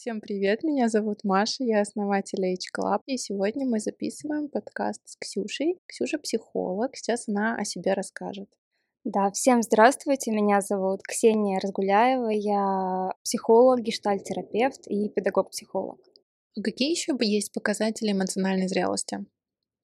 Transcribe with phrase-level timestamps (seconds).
[0.00, 5.14] Всем привет, меня зовут Маша, я основатель H Club, и сегодня мы записываем подкаст с
[5.14, 5.78] Ксюшей.
[5.86, 8.48] Ксюша психолог, сейчас она о себе расскажет.
[9.04, 15.98] Да, всем здравствуйте, меня зовут Ксения Разгуляева, я психолог, гештальтерапевт и педагог-психолог.
[16.64, 19.26] Какие еще есть показатели эмоциональной зрелости?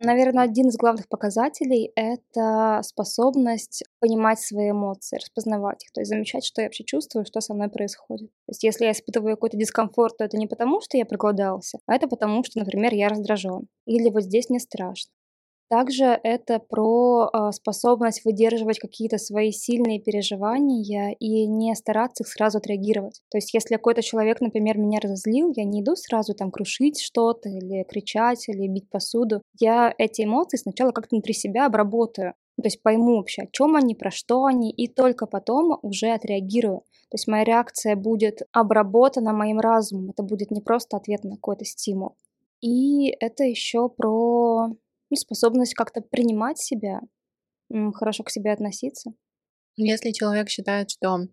[0.01, 6.45] Наверное, один из главных показателей— это способность понимать свои эмоции, распознавать их, то есть замечать,
[6.45, 8.29] что я вообще чувствую, что со мной происходит.
[8.45, 11.95] То есть если я испытываю какой-то дискомфорт, то это не потому, что я проголодался, а
[11.95, 13.67] это потому, что, например, я раздражен.
[13.85, 15.11] Или вот здесь мне страшно.
[15.69, 22.57] Также это про а, способность выдерживать какие-то свои сильные переживания и не стараться их сразу
[22.57, 23.21] отреагировать.
[23.29, 27.49] То есть если какой-то человек, например, меня разозлил, я не иду сразу там крушить что-то
[27.49, 29.43] или кричать, или бить посуду.
[29.59, 32.33] Я эти эмоции сначала как-то внутри себя обработаю.
[32.55, 36.79] То есть пойму вообще, о чем они, про что они, и только потом уже отреагирую.
[37.09, 40.09] То есть моя реакция будет обработана моим разумом.
[40.09, 42.15] Это будет не просто ответ на какой-то стимул.
[42.59, 44.71] И это еще про
[45.09, 47.01] ну, способность как-то принимать себя,
[47.93, 49.11] хорошо к себе относиться.
[49.75, 51.27] Если человек считает, что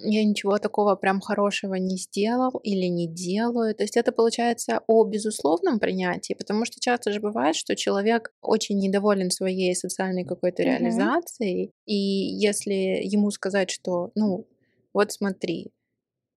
[0.00, 3.74] я ничего такого прям хорошего не сделал или не делаю.
[3.74, 8.78] То есть это получается о безусловном принятии, потому что часто же бывает, что человек очень
[8.78, 11.72] недоволен своей социальной какой-то реализацией, mm-hmm.
[11.86, 14.46] и если ему сказать, что, ну,
[14.94, 15.72] вот смотри,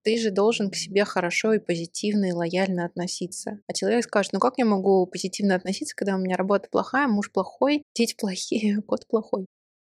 [0.06, 3.60] ты же должен к себе хорошо и позитивно и лояльно относиться.
[3.68, 7.32] А человек скажет, ну как я могу позитивно относиться, когда у меня работа плохая, муж
[7.32, 9.48] плохой, дети плохие, кот плохой.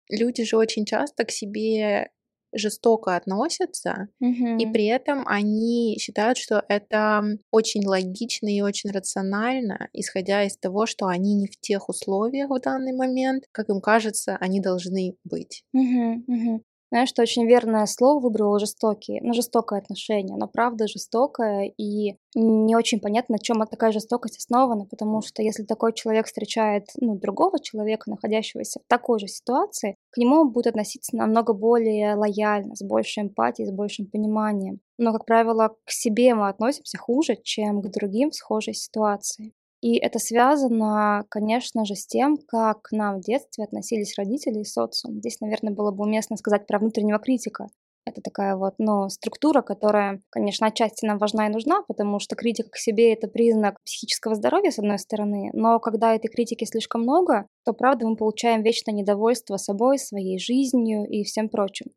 [0.09, 2.11] Люди же очень часто к себе
[2.57, 4.59] жестоко относятся, mm-hmm.
[4.59, 10.87] и при этом они считают, что это очень логично и очень рационально, исходя из того,
[10.87, 15.65] что они не в тех условиях в данный момент, как им кажется, они должны быть.
[15.75, 16.15] Mm-hmm.
[16.29, 16.61] Mm-hmm.
[16.95, 19.21] Знаешь, что очень верное слово выбрала жестокие.
[19.21, 20.37] Ну, жестокое отношение.
[20.37, 25.65] Оно правда жестокое, и не очень понятно, на чем такая жестокость основана, потому что если
[25.65, 31.17] такой человек встречает ну, другого человека, находящегося в такой же ситуации, к нему будет относиться
[31.17, 34.79] намного более лояльно, с большей эмпатией, с большим пониманием.
[34.97, 39.53] Но, как правило, к себе мы относимся хуже, чем к другим в схожей ситуации.
[39.85, 44.65] И это связано, конечно же, с тем, как к нам в детстве относились родители и
[44.65, 45.19] социум.
[45.19, 47.67] Здесь, наверное, было бы уместно сказать про внутреннего критика.
[48.07, 52.71] Это такая вот, ну, структура, которая, конечно, отчасти нам важна и нужна, потому что критика
[52.71, 57.47] к себе— это признак психического здоровья, с одной стороны, но когда этой критики слишком много,
[57.67, 61.89] то, правда, мы получаем вечное недовольство собой, своей жизнью и всем прочим.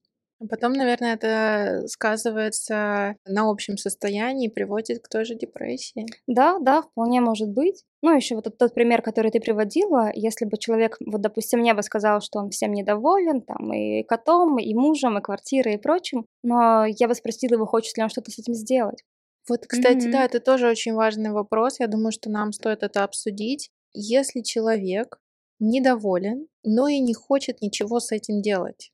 [0.50, 6.06] Потом, наверное, это сказывается на общем состоянии и приводит к той же депрессии.
[6.28, 7.84] Да, да, вполне может быть.
[8.04, 11.74] Ну, еще вот тот, тот пример, который ты приводила, если бы человек, вот, допустим, мне
[11.74, 16.26] бы сказал, что он всем недоволен, там, и котом, и мужем, и квартирой, и прочим,
[16.44, 19.04] но я бы спросила его, хочет ли он что-то с этим сделать.
[19.50, 20.12] Вот, кстати, mm-hmm.
[20.12, 21.80] да, это тоже очень важный вопрос.
[21.80, 23.70] Я думаю, что нам стоит это обсудить.
[23.94, 25.20] Если человек
[25.60, 28.92] недоволен, но и не хочет ничего с этим делать,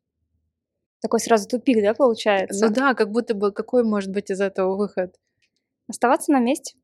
[1.03, 2.65] такой сразу тупик, да, получается?
[2.65, 5.15] Ну да, как будто бы какой может быть из этого выход?
[5.87, 6.75] Оставаться на месте.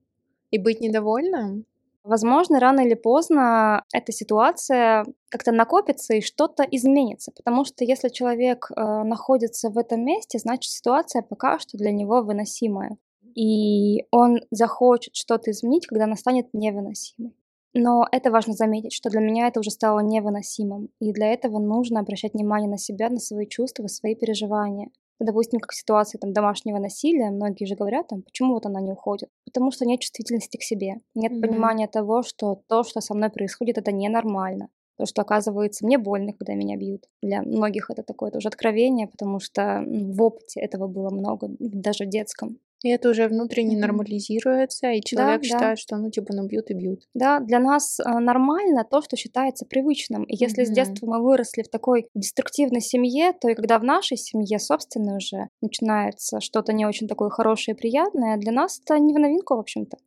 [0.51, 1.65] И быть недовольным?
[2.03, 7.31] Возможно, рано или поздно эта ситуация как-то накопится и что-то изменится.
[7.31, 12.21] Потому что если человек э, находится в этом месте, значит ситуация пока что для него
[12.21, 12.97] выносимая.
[13.35, 17.35] И он захочет что-то изменить, когда она станет невыносимой.
[17.73, 21.99] Но это важно заметить, что для меня это уже стало невыносимым, и для этого нужно
[21.99, 24.89] обращать внимание на себя, на свои чувства, свои переживания.
[25.19, 29.29] Допустим, как ситуация там, домашнего насилия, многие же говорят, там, почему вот она не уходит.
[29.45, 31.41] Потому что нет чувствительности к себе, нет mm-hmm.
[31.41, 34.69] понимания того, что то, что со мной происходит, это ненормально.
[34.97, 37.05] То, что оказывается мне больно, когда меня бьют.
[37.21, 42.09] Для многих это такое тоже откровение, потому что в опыте этого было много, даже в
[42.09, 42.59] детском.
[42.81, 43.79] И это уже внутренне mm-hmm.
[43.79, 45.81] нормализируется, и человек да, считает, да.
[45.81, 47.01] что ну типа ну бьют и бьют.
[47.13, 50.23] Да, для нас э, нормально то, что считается привычным.
[50.23, 50.67] И если mm-hmm.
[50.67, 55.17] с детства мы выросли в такой деструктивной семье, то и когда в нашей семье, собственно,
[55.17, 59.55] уже начинается что-то не очень такое хорошее и приятное, для нас это не в новинку,
[59.55, 59.97] в общем-то.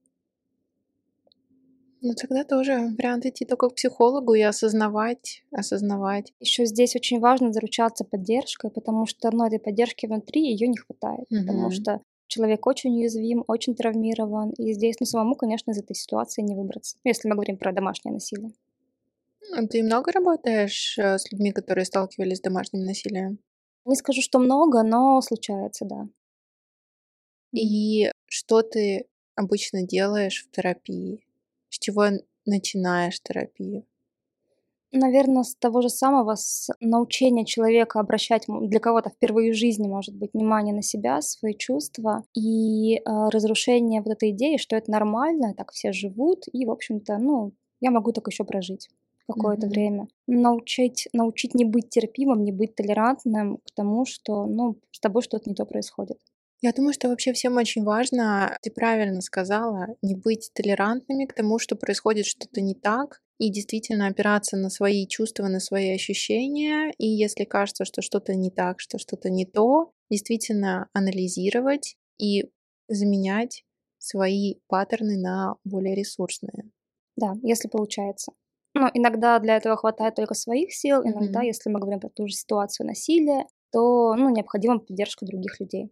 [2.04, 6.32] Ну тогда тоже вариант идти только к психологу и осознавать, осознавать.
[6.40, 11.26] Еще здесь очень важно заручаться поддержкой, потому что ну, этой поддержки внутри ее не хватает,
[11.30, 11.46] mm-hmm.
[11.46, 12.00] потому что
[12.32, 16.96] человек очень уязвим, очень травмирован, и здесь, ну, самому, конечно, из этой ситуации не выбраться,
[17.04, 18.52] если мы говорим про домашнее насилие.
[19.54, 23.38] А ты много работаешь э, с людьми, которые сталкивались с домашним насилием?
[23.84, 26.08] Не скажу, что много, но случается, да.
[27.52, 31.26] И что ты обычно делаешь в терапии?
[31.68, 32.04] С чего
[32.46, 33.84] начинаешь терапию?
[34.92, 40.14] Наверное, с того же самого, с научения человека обращать для кого-то впервые в жизни, может
[40.14, 43.00] быть, внимание на себя, свои чувства и э,
[43.30, 47.90] разрушение вот этой идеи, что это нормально, так все живут, и, в общем-то, ну, я
[47.90, 48.90] могу так еще прожить
[49.26, 49.70] какое-то mm-hmm.
[49.70, 50.08] время.
[50.26, 55.48] Научить, научить не быть терпимым, не быть толерантным к тому, что, ну, с тобой что-то
[55.48, 56.18] не то происходит.
[56.60, 61.58] Я думаю, что вообще всем очень важно, ты правильно сказала, не быть толерантными к тому,
[61.58, 66.92] что происходит что-то не так, и действительно опираться на свои чувства, на свои ощущения.
[66.96, 72.44] И если кажется, что что-то не так, что что-то не то, действительно анализировать и
[72.86, 73.64] заменять
[73.98, 76.70] свои паттерны на более ресурсные.
[77.16, 78.30] Да, если получается.
[78.74, 81.46] Ну, иногда для этого хватает только своих сил, иногда, mm-hmm.
[81.46, 85.90] если мы говорим про ту же ситуацию насилия, то ну, необходима поддержка других людей.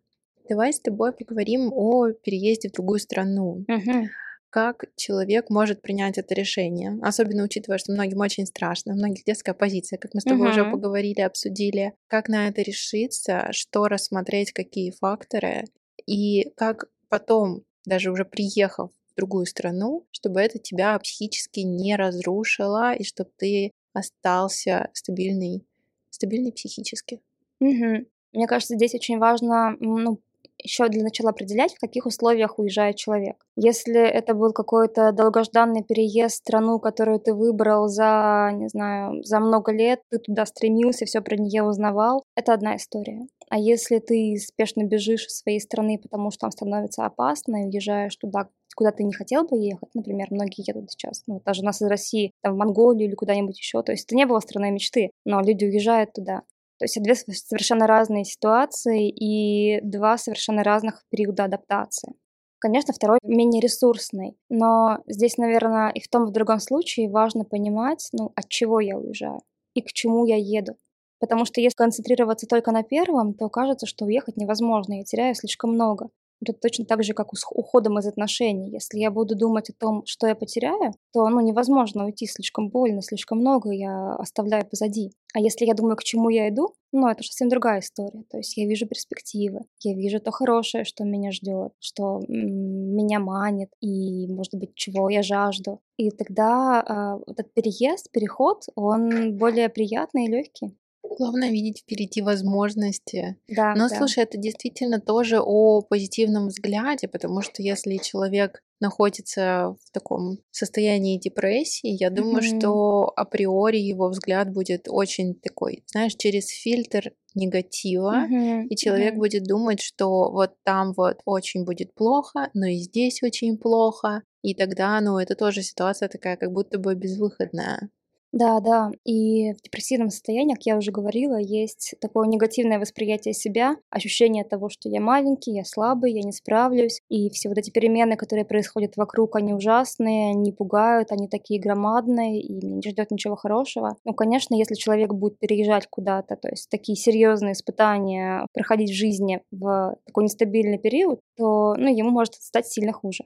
[0.49, 3.65] Давай с тобой поговорим о переезде в другую страну.
[3.69, 4.05] Mm-hmm.
[4.51, 9.55] Как человек может принять это решение, особенно учитывая, что многим очень страшно, у многих детская
[9.55, 10.51] позиция, как мы с тобой mm-hmm.
[10.51, 11.95] уже поговорили, обсудили.
[12.09, 15.65] Как на это решиться, что рассмотреть, какие факторы,
[16.07, 22.93] и как потом, даже уже приехав в другую страну, чтобы это тебя психически не разрушило,
[22.93, 25.65] и чтобы ты остался стабильный,
[26.11, 27.21] стабильный психически.
[27.61, 28.07] Угу.
[28.33, 30.21] Мне кажется, здесь очень важно ну,
[30.63, 33.37] еще для начала определять, в каких условиях уезжает человек.
[33.57, 39.41] Если это был какой-то долгожданный переезд в страну, которую ты выбрал за, не знаю, за
[39.41, 43.27] много лет, ты туда стремился, все про нее узнавал, это одна история.
[43.49, 48.17] А если ты спешно бежишь из своей страны, потому что там становится опасно, и уезжаешь
[48.17, 51.83] туда, куда ты не хотел бы ехать, например, многие едут сейчас, ну, даже у нас
[51.83, 55.11] из России, там, в Монголию или куда-нибудь еще, то есть это не было страной мечты,
[55.25, 56.43] но люди уезжают туда.
[56.81, 62.15] То есть две совершенно разные ситуации и два совершенно разных периода адаптации.
[62.59, 67.45] Конечно, второй менее ресурсный, но здесь, наверное, и в том, и в другом случае важно
[67.45, 69.41] понимать, ну, от чего я уезжаю
[69.75, 70.77] и к чему я еду.
[71.21, 75.73] Потому что если концентрироваться только на первом, то кажется, что уехать невозможно, я теряю слишком
[75.73, 76.09] много.
[76.43, 78.71] Это точно так же, как уходом из отношений.
[78.71, 83.03] Если я буду думать о том, что я потеряю, то ну, невозможно уйти слишком больно,
[83.03, 85.13] слишком много я оставляю позади.
[85.35, 88.25] А если я думаю, к чему я иду, ну, это совсем другая история.
[88.31, 93.71] То есть я вижу перспективы, я вижу то хорошее, что меня ждет, что меня манит,
[93.81, 95.81] и, может быть, чего я жажду.
[95.97, 96.83] И тогда
[97.27, 100.77] э, этот переезд, переход, он более приятный и легкий.
[101.19, 103.37] Главное видеть впереди возможности.
[103.49, 103.97] Да, Но да.
[103.97, 111.19] слушай, это действительно тоже о позитивном взгляде, потому что если человек находится в таком состоянии
[111.19, 112.59] депрессии, я думаю, mm-hmm.
[112.61, 118.67] что априори его взгляд будет очень такой, знаешь, через фильтр негатива, mm-hmm.
[118.69, 119.19] и человек mm-hmm.
[119.19, 124.55] будет думать, что вот там вот очень будет плохо, но и здесь очень плохо, и
[124.55, 127.91] тогда, ну, это тоже ситуация такая, как будто бы безвыходная.
[128.33, 128.93] Да, да.
[129.05, 134.69] И в депрессивном состоянии, как я уже говорила, есть такое негативное восприятие себя, ощущение того,
[134.69, 137.01] что я маленький, я слабый, я не справлюсь.
[137.09, 142.41] И все вот эти перемены, которые происходят вокруг, они ужасные, они пугают, они такие громадные,
[142.41, 143.97] и не ждет ничего хорошего.
[144.05, 149.41] Ну, конечно, если человек будет переезжать куда-то, то есть такие серьезные испытания проходить в жизни
[149.51, 153.25] в такой нестабильный период, то ну, ему может стать сильно хуже.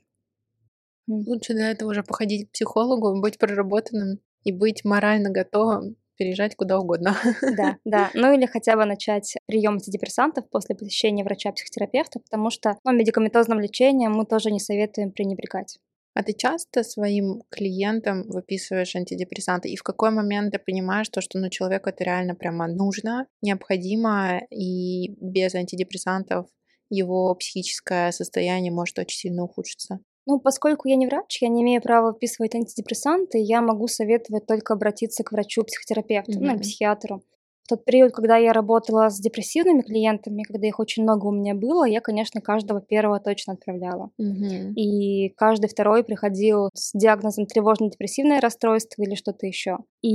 [1.06, 6.78] Лучше для этого уже походить к психологу, быть проработанным и быть морально готовым переезжать куда
[6.78, 7.16] угодно.
[7.56, 8.10] Да, да.
[8.14, 14.12] Ну или хотя бы начать прием антидепрессантов после посещения врача-психотерапевта, потому что ну, медикаментозным лечением
[14.12, 15.78] мы тоже не советуем пренебрегать.
[16.14, 19.68] А ты часто своим клиентам выписываешь антидепрессанты?
[19.68, 24.40] И в какой момент ты понимаешь то, что ну, человеку это реально прямо нужно, необходимо,
[24.50, 26.46] и без антидепрессантов
[26.88, 29.98] его психическое состояние может очень сильно ухудшиться?
[30.26, 34.74] Ну, поскольку я не врач, я не имею права выписывать антидепрессанты, я могу советовать только
[34.74, 36.52] обратиться к врачу-психотерапевту, mm-hmm.
[36.52, 37.22] ну, психиатру.
[37.64, 41.54] В тот период, когда я работала с депрессивными клиентами, когда их очень много у меня
[41.54, 44.10] было, я, конечно, каждого первого точно отправляла.
[44.20, 44.74] Mm-hmm.
[44.74, 49.78] И каждый второй приходил с диагнозом тревожно-депрессивное расстройство или что-то еще.
[50.02, 50.10] И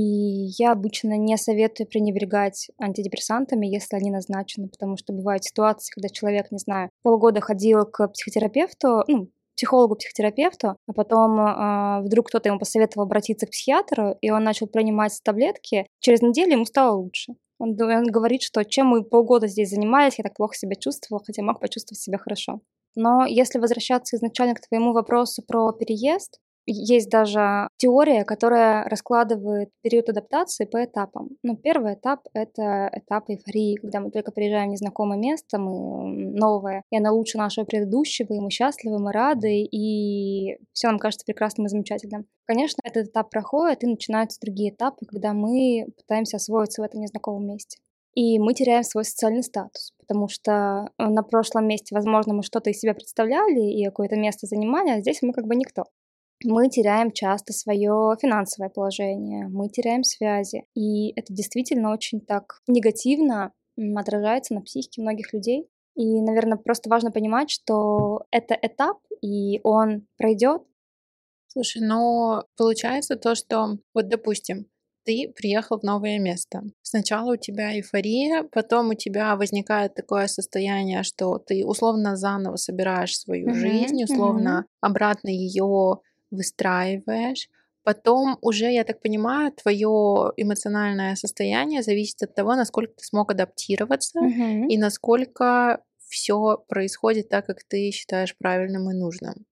[0.58, 6.52] я обычно не советую пренебрегать антидепрессантами, если они назначены, потому что бывают ситуации, когда человек,
[6.52, 9.28] не знаю, полгода ходил к психотерапевту, ну,
[9.60, 14.66] психологу, психотерапевту, а потом э, вдруг кто-то ему посоветовал обратиться к психиатру, и он начал
[14.66, 15.86] принимать таблетки.
[16.00, 17.34] Через неделю ему стало лучше.
[17.58, 21.42] Он, он говорит, что чем мы полгода здесь занимались, я так плохо себя чувствовал, хотя
[21.42, 22.60] мог почувствовать себя хорошо.
[22.96, 26.38] Но если возвращаться изначально к твоему вопросу про переезд,
[26.72, 31.30] есть даже теория, которая раскладывает период адаптации по этапам.
[31.42, 36.82] Ну, первый этап— это этап эйфории, когда мы только приезжаем в незнакомое место, мы новое,
[36.90, 41.66] и оно лучше нашего предыдущего, и мы счастливы, мы рады, и все нам кажется прекрасным
[41.66, 42.26] и замечательным.
[42.46, 47.46] Конечно, этот этап проходит, и начинаются другие этапы, когда мы пытаемся освоиться в этом незнакомом
[47.46, 47.78] месте.
[48.14, 52.80] И мы теряем свой социальный статус, потому что на прошлом месте, возможно, мы что-то из
[52.80, 55.84] себя представляли и какое-то место занимали, а здесь мы как бы никто
[56.44, 60.64] мы теряем часто свое финансовое положение, мы теряем связи.
[60.74, 63.52] И это действительно очень так негативно
[63.96, 65.68] отражается на психике многих людей.
[65.96, 70.62] И, наверное, просто важно понимать, что это этап, и он пройдет.
[71.48, 74.66] Слушай, но получается то, что вот, допустим,
[75.04, 76.62] ты приехал в новое место.
[76.82, 83.18] Сначала у тебя эйфория, потом у тебя возникает такое состояние, что ты условно заново собираешь
[83.18, 84.76] свою mm-hmm, жизнь, условно mm-hmm.
[84.80, 85.98] обратно ее
[86.30, 87.48] выстраиваешь.
[87.82, 94.20] Потом уже, я так понимаю, твое эмоциональное состояние зависит от того, насколько ты смог адаптироваться
[94.20, 94.68] угу.
[94.68, 99.46] и насколько все происходит так, как ты считаешь правильным и нужным.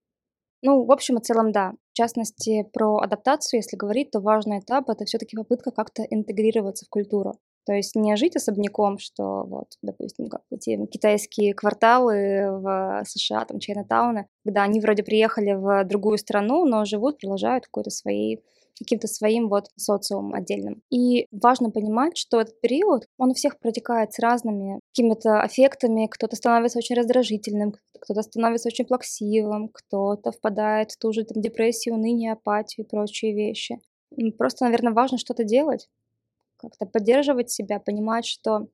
[0.63, 1.73] Ну, в общем и целом, да.
[1.93, 6.85] В частности, про адаптацию, если говорить, то важный этап— это все таки попытка как-то интегрироваться
[6.85, 7.39] в культуру.
[7.69, 13.61] То есть не жить особняком, что вот, допустим, как эти китайские кварталы в США, там,
[13.61, 18.43] Чайнатауны, когда они вроде приехали в другую страну, но живут, продолжают какой-то своей
[18.79, 20.83] каким-то своим вот социумом отдельным.
[20.89, 26.07] И важно понимать, что этот период, он у всех протекает с разными какими-то аффектами.
[26.07, 31.97] Кто-то становится очень раздражительным, кто-то становится очень плаксивым, кто-то впадает в ту же там, депрессию,
[31.97, 33.79] уныние, апатию и прочие вещи.
[34.39, 35.89] Просто, наверное, важно что-то делать,
[36.59, 38.69] как-то поддерживать себя, понимать, что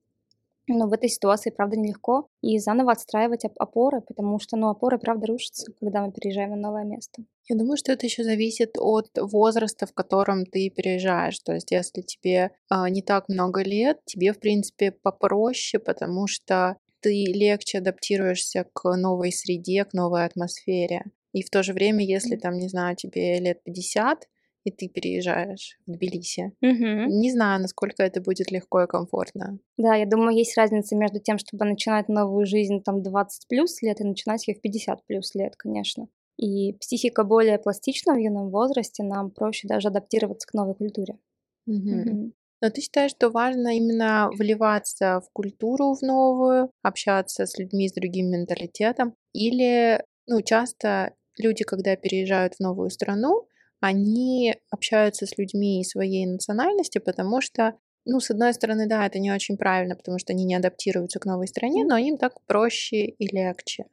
[0.66, 5.26] ну, в этой ситуации, правда, нелегко, и заново отстраивать опоры, потому что, ну, опоры, правда,
[5.26, 7.22] рушатся, когда мы переезжаем на новое место.
[7.48, 11.38] Я думаю, что это еще зависит от возраста, в котором ты переезжаешь.
[11.40, 16.76] То есть, если тебе а, не так много лет, тебе, в принципе, попроще, потому что
[17.00, 21.04] ты легче адаптируешься к новой среде, к новой атмосфере.
[21.32, 24.28] И в то же время, если там, не знаю, тебе лет 50,
[24.64, 26.52] и ты переезжаешь в Тбилиси.
[26.62, 27.12] Угу.
[27.20, 29.58] Не знаю, насколько это будет легко и комфортно.
[29.76, 34.00] Да, я думаю, есть разница между тем, чтобы начинать новую жизнь там 20 плюс лет
[34.00, 36.08] и начинать ее в 50 плюс лет, конечно.
[36.36, 41.18] И психика более пластична в юном возрасте, нам проще даже адаптироваться к новой культуре.
[41.66, 41.76] Угу.
[41.76, 42.32] Угу.
[42.62, 47.92] Но ты считаешь, что важно именно вливаться в культуру в новую, общаться с людьми с
[47.92, 49.14] другим менталитетом?
[49.34, 53.46] Или, ну, часто люди, когда переезжают в новую страну,
[53.84, 57.74] они общаются с людьми своей национальности, потому что,
[58.06, 61.26] ну, с одной стороны, да, это не очень правильно, потому что они не адаптируются к
[61.26, 63.84] новой стране, но им так проще и легче.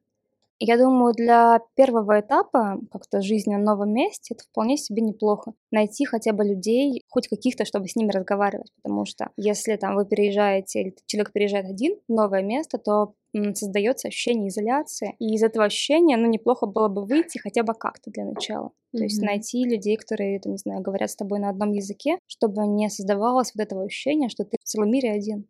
[0.64, 5.54] Я думаю, для первого этапа как-то жизни на новом месте это вполне себе неплохо.
[5.72, 8.72] Найти хотя бы людей, хоть каких-то, чтобы с ними разговаривать.
[8.84, 13.16] Потому что если там вы переезжаете, или человек переезжает один в новое место, то
[13.56, 15.16] создается ощущение изоляции.
[15.18, 18.68] И из этого ощущения, ну, неплохо было бы выйти хотя бы как-то для начала.
[18.68, 18.98] Mm-hmm.
[18.98, 22.68] То есть найти людей, которые, там, не знаю, говорят с тобой на одном языке, чтобы
[22.68, 25.48] не создавалось вот этого ощущения, что ты в целом мире один.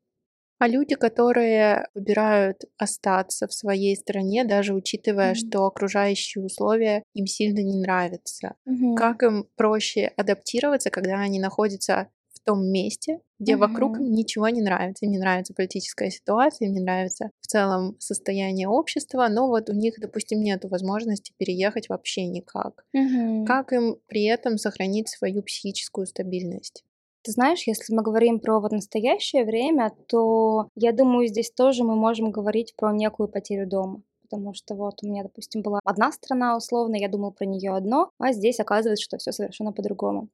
[0.62, 5.48] А люди, которые выбирают остаться в своей стране, даже учитывая, mm-hmm.
[5.50, 8.96] что окружающие условия им сильно не нравятся, mm-hmm.
[8.96, 13.58] как им проще адаптироваться, когда они находятся в том месте, где mm-hmm.
[13.58, 15.06] вокруг ничего не нравится.
[15.06, 19.74] Им не нравится политическая ситуация, им не нравится в целом состояние общества, но вот у
[19.74, 22.86] них, допустим, нет возможности переехать вообще никак.
[22.96, 23.46] Mm-hmm.
[23.48, 26.86] Как им при этом сохранить свою психическую стабильность?
[27.23, 31.95] Ты знаешь, если мы говорим про вот настоящее время, то я думаю, здесь тоже мы
[31.95, 34.01] можем говорить про некую потерю дома.
[34.23, 38.09] Потому что вот у меня, допустим, была одна страна условно, я думала про нее одно,
[38.17, 40.29] а здесь оказывается, что все совершенно по-другому.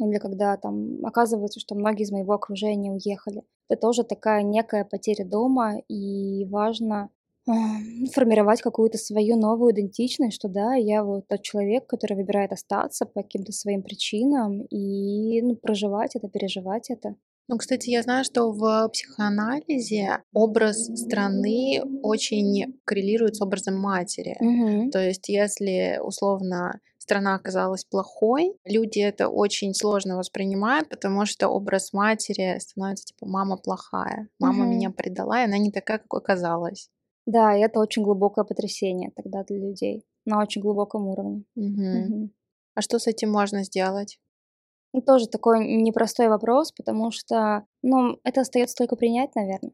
[0.00, 3.44] Или когда там оказывается, что многие из моего окружения уехали.
[3.68, 7.10] Это тоже такая некая потеря дома, и важно
[7.44, 13.22] формировать какую-то свою новую идентичность, что да, я вот тот человек, который выбирает остаться по
[13.22, 17.16] каким-то своим причинам и ну, проживать это, переживать это.
[17.48, 24.36] Ну, кстати, я знаю, что в психоанализе образ страны очень коррелирует с образом матери.
[24.40, 24.90] Угу.
[24.90, 31.92] То есть, если условно страна оказалась плохой, люди это очень сложно воспринимают, потому что образ
[31.92, 34.72] матери становится типа мама плохая, мама угу.
[34.72, 36.88] меня предала, и она не такая, какой казалась.
[37.26, 41.44] Да, и это очень глубокое потрясение тогда для людей на очень глубоком уровне.
[41.56, 41.66] Угу.
[41.66, 42.30] Угу.
[42.74, 44.18] А что с этим можно сделать?
[44.94, 49.72] Ну, тоже такой непростой вопрос, потому что, ну, это остается только принять, наверное.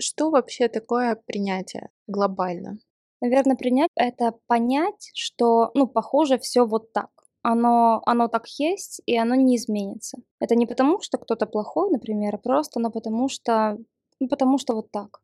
[0.00, 2.78] Что вообще такое принятие глобально?
[3.20, 7.10] Наверное, принять это понять, что, ну, похоже, все вот так.
[7.42, 10.18] оно, оно так есть, и оно не изменится.
[10.40, 13.78] Это не потому, что кто-то плохой, например, а просто, но потому что,
[14.18, 15.20] ну, потому что вот так.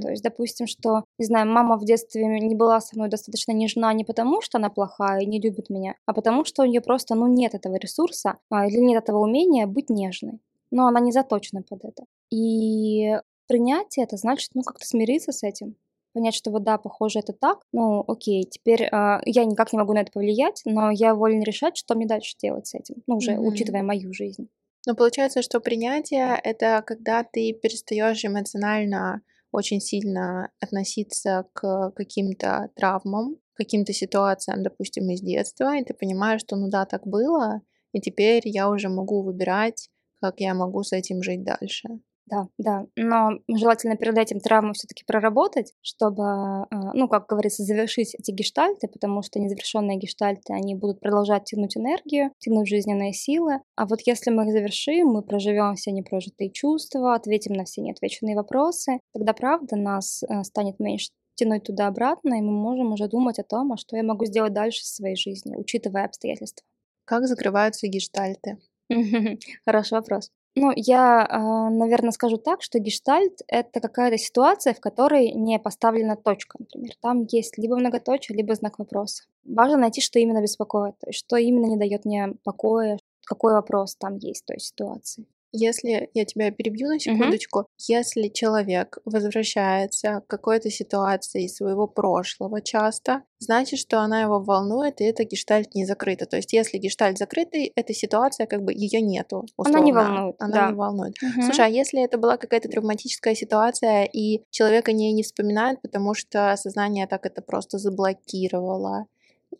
[0.00, 3.92] То есть, допустим, что, не знаю, мама в детстве не была со мной достаточно нежна
[3.92, 7.14] не потому, что она плохая и не любит меня, а потому что у нее просто,
[7.14, 10.40] ну, нет этого ресурса а, или нет этого умения быть нежной.
[10.70, 12.04] Но она не заточена под это.
[12.30, 15.76] И принятие это значит, ну, как-то смириться с этим.
[16.14, 17.60] Понять, что вот да, похоже, это так.
[17.72, 21.76] Ну, окей, теперь а, я никак не могу на это повлиять, но я волен решать,
[21.76, 22.96] что мне дальше делать с этим.
[23.06, 23.46] Ну, уже Мгм.
[23.46, 24.48] учитывая мою жизнь.
[24.86, 33.36] Но получается, что принятие это когда ты перестаешь эмоционально очень сильно относиться к каким-то травмам,
[33.54, 37.60] каким-то ситуациям, допустим, из детства, и ты понимаешь, что ну да, так было,
[37.92, 39.90] и теперь я уже могу выбирать,
[40.20, 41.88] как я могу с этим жить дальше.
[42.26, 42.86] Да, да.
[42.96, 48.88] Но желательно перед этим травму все-таки проработать, чтобы, а, ну, как говорится, завершить эти гештальты,
[48.88, 53.60] потому что незавершенные гештальты, они будут продолжать тянуть энергию, тянуть жизненные силы.
[53.76, 58.36] А вот если мы их завершим, мы проживем все непрожитые чувства, ответим на все неотвеченные
[58.36, 63.44] вопросы, тогда, правда, нас э, станет меньше тянуть туда-обратно, и мы можем уже думать о
[63.44, 66.64] том, а что я могу сделать дальше в своей жизни, учитывая обстоятельства.
[67.04, 68.58] Как закрываются гештальты?
[69.64, 70.30] Хороший вопрос.
[70.54, 76.14] Ну, я, а, наверное, скажу так, что гештальт— это какая-то ситуация, в которой не поставлена
[76.16, 76.92] точка, например.
[77.00, 79.24] Там есть либо многоточие, либо знак вопроса.
[79.44, 84.42] Важно найти, что именно беспокоит, что именно не дает мне покоя, какой вопрос там есть
[84.42, 85.24] в той ситуации.
[85.52, 92.60] Если я тебя перебью на секундочку, если человек возвращается к какой-то ситуации из своего прошлого
[92.62, 96.26] часто, значит, что она его волнует, и это гештальт не закрыто.
[96.26, 99.44] То есть, если гештальт закрытый, эта ситуация как бы ее нету.
[99.58, 100.14] Она не условно.
[100.14, 100.70] волнует, Она да.
[100.70, 101.14] не волнует.
[101.22, 101.42] Мгм.
[101.42, 106.14] Слушай, а если это была какая-то травматическая ситуация, и человек о ней не вспоминает, потому
[106.14, 109.06] что сознание так это просто заблокировало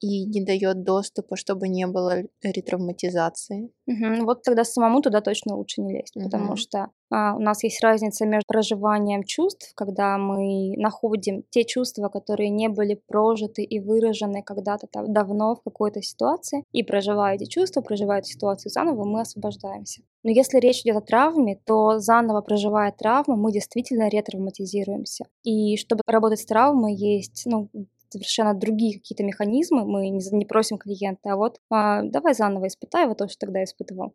[0.00, 3.70] и не дает доступа, чтобы не было ретравматизации?
[3.86, 4.24] Мгм.
[4.24, 6.56] Вот тогда самому туда точно лучше не лезть, потому Мгм.
[6.56, 12.48] что а, у нас есть разница между проживанием чувств, когда мы находим те чувства, которые
[12.48, 17.82] не были прожиты и выражены когда-то там давно в какой-то ситуации, и проживая эти чувства,
[17.82, 20.02] проживая эту ситуацию заново, мы освобождаемся.
[20.22, 25.26] Но если речь идет о травме, то заново проживая травму, мы действительно ретравматизируемся.
[25.42, 27.68] И чтобы работать с травмой, есть ну,
[28.12, 29.84] совершенно другие какие-то механизмы.
[29.84, 33.64] Мы не, не просим клиента, а вот а, давай заново испытай вот то, что тогда
[33.64, 34.14] испытывал.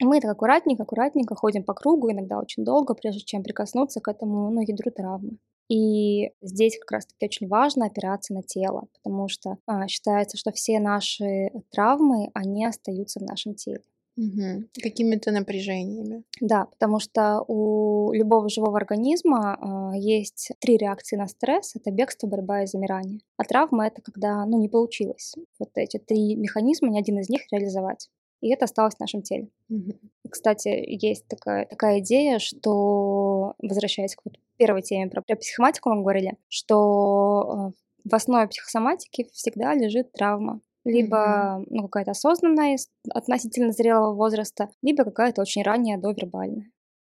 [0.00, 4.50] Мы так аккуратненько, аккуратненько ходим по кругу, иногда очень долго, прежде чем прикоснуться к этому
[4.50, 5.38] ну, ядру травмы.
[5.68, 10.78] И здесь как раз-таки очень важно опираться на тело, потому что а, считается, что все
[10.78, 13.82] наши травмы, они остаются в нашем теле.
[14.16, 14.68] Мгм.
[14.82, 16.24] Какими-то напряжениями.
[16.40, 21.76] Да, потому что у любого живого организма а, есть три реакции на стресс.
[21.76, 23.20] Это бегство, борьба и замирание.
[23.36, 27.42] А травма— это когда ну, не получилось вот эти три механизма, ни один из них
[27.52, 28.08] реализовать.
[28.40, 29.48] И это осталось в нашем теле.
[29.68, 29.98] Мгм.
[30.30, 36.02] Кстати, есть такая, такая идея, что, возвращаясь к вот первой теме про, про психоматику, мы
[36.02, 40.60] говорили, что э, в основе психосоматики всегда лежит травма.
[40.86, 42.78] Либо ну, какая-то осознанная
[43.10, 46.70] относительно зрелого возраста, либо какая-то очень ранняя довербальная.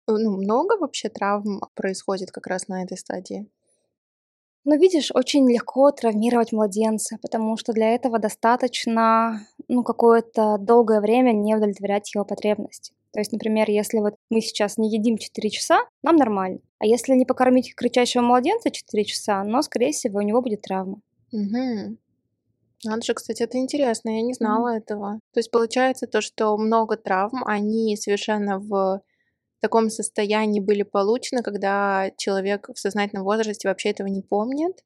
[0.07, 3.50] Ну, много вообще травм происходит как раз на этой стадии?
[4.64, 11.33] Но видишь, очень легко травмировать младенца, потому что для этого достаточно ну, какое-то долгое время
[11.33, 12.92] не удовлетворять его потребности.
[13.12, 16.59] То есть, например, если вот мы сейчас не едим 4 часа, нам нормально.
[16.79, 21.00] А если не покормить кричащего младенца 4 часа, но, скорее всего, у него будет травма.
[21.33, 21.98] Мгм.
[22.87, 25.20] Надо же, кстати, это интересно, я не знала этого.
[25.33, 29.03] То есть получается то, что много травм, они совершенно в
[29.61, 34.83] таком состоянии были получены, когда человек в сознательном возрасте вообще этого не помнит.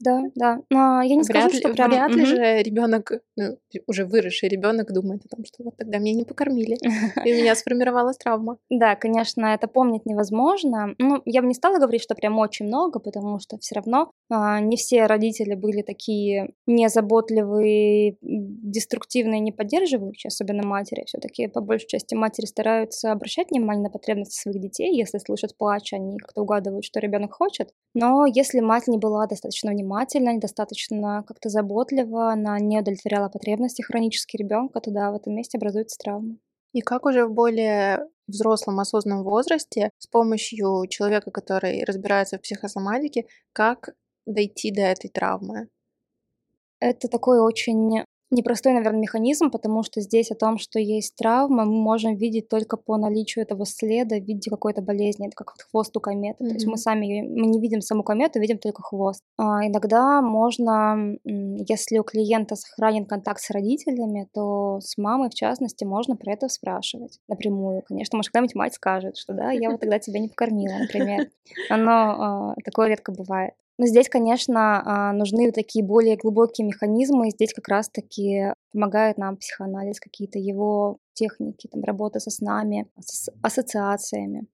[0.00, 0.60] Да, да.
[0.70, 1.90] Но я не вряд скажу, ли, что прям...
[1.90, 2.26] вряд ли Мгм.
[2.26, 6.76] же ребенок, ну, уже выросший ребенок думает о том, что вот тогда меня не покормили,
[7.26, 8.58] и у меня сформировалась травма.
[8.70, 10.94] Да, конечно, это помнить невозможно.
[10.98, 14.60] Ну, я бы не стала говорить, что прям очень много, потому что все равно а,
[14.60, 21.04] не все родители были такие незаботливые, деструктивные, не поддерживающие, особенно матери.
[21.06, 24.96] Все-таки по большей части матери стараются обращать внимание на потребности своих детей.
[24.96, 27.70] Если слышат плач, они как-то угадывают, что ребенок хочет.
[27.94, 29.87] Но если мать не была достаточно внимательна,
[30.32, 35.98] недостаточно как-то заботлива, она не удовлетворяла потребности хронически ребенка, то да, в этом месте образуется
[35.98, 36.36] травма.
[36.72, 43.26] И как уже в более взрослом осознанном возрасте с помощью человека, который разбирается в психосоматике,
[43.52, 43.90] как
[44.26, 45.68] дойти до этой травмы?
[46.80, 51.80] Это такой очень непростой, наверное, механизм, потому что здесь о том, что есть травма, мы
[51.80, 55.26] можем видеть только по наличию этого следа в виде какой-то болезни.
[55.26, 56.42] Это как вот хвост у кометы.
[56.42, 56.48] Mm-hmm.
[56.48, 59.22] То есть мы сами мы не видим саму комету, видим только хвост.
[59.38, 65.84] А иногда можно, если у клиента сохранен контакт с родителями, то с мамой, в частности,
[65.84, 67.82] можно про это спрашивать напрямую.
[67.86, 71.28] Конечно, может, когда-нибудь мать скажет, что да, я вот тогда тебя не покормила, например.
[71.70, 73.54] Но э, такое редко бывает.
[73.78, 77.30] Но здесь, конечно, а, нужны такие более глубокие механизмы.
[77.30, 84.46] Здесь как раз-таки помогает нам психоанализ, какие-то его техники, там, работа со снами, с ассоциациями,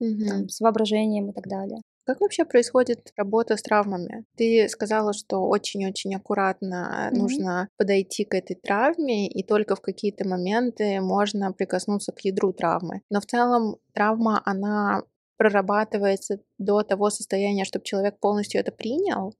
[0.00, 0.26] угу.
[0.28, 1.80] там, с воображением и так далее.
[2.08, 4.24] Как вообще происходит работа с травмами?
[4.34, 7.18] Ты сказала, что очень-очень аккуратно mm-hmm.
[7.18, 13.02] нужно подойти к этой травме, и только в какие-то моменты можно прикоснуться к ядру травмы.
[13.10, 15.02] Но в целом травма, она
[15.38, 19.34] прорабатывается до того состояния, чтобы человек полностью это принял,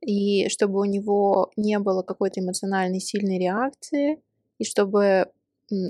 [0.00, 4.22] и чтобы у него не было какой-то эмоциональной сильной реакции,
[4.58, 5.26] и чтобы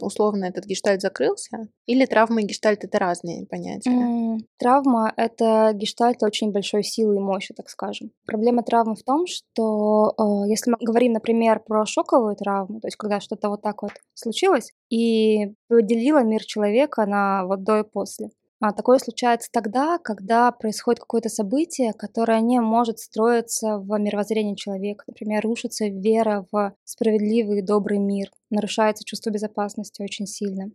[0.01, 1.69] условно этот гештальт закрылся?
[1.87, 3.91] Или травма и гештальт это разные понятия?
[3.91, 8.11] Mm, травма— это гештальт очень большой силы и мощи, так скажем.
[8.27, 12.97] Проблема травмы в том, что э, если мы говорим, например, про шоковую травму, то есть
[12.97, 18.31] когда что-то вот так вот случилось и поделило мир человека на вот до и после,
[18.67, 25.05] а такое случается тогда, когда происходит какое-то событие, которое не может строиться в мировоззрении человека.
[25.07, 30.71] Например, рушится вера в справедливый и добрый мир, нарушается чувство безопасности очень сильно.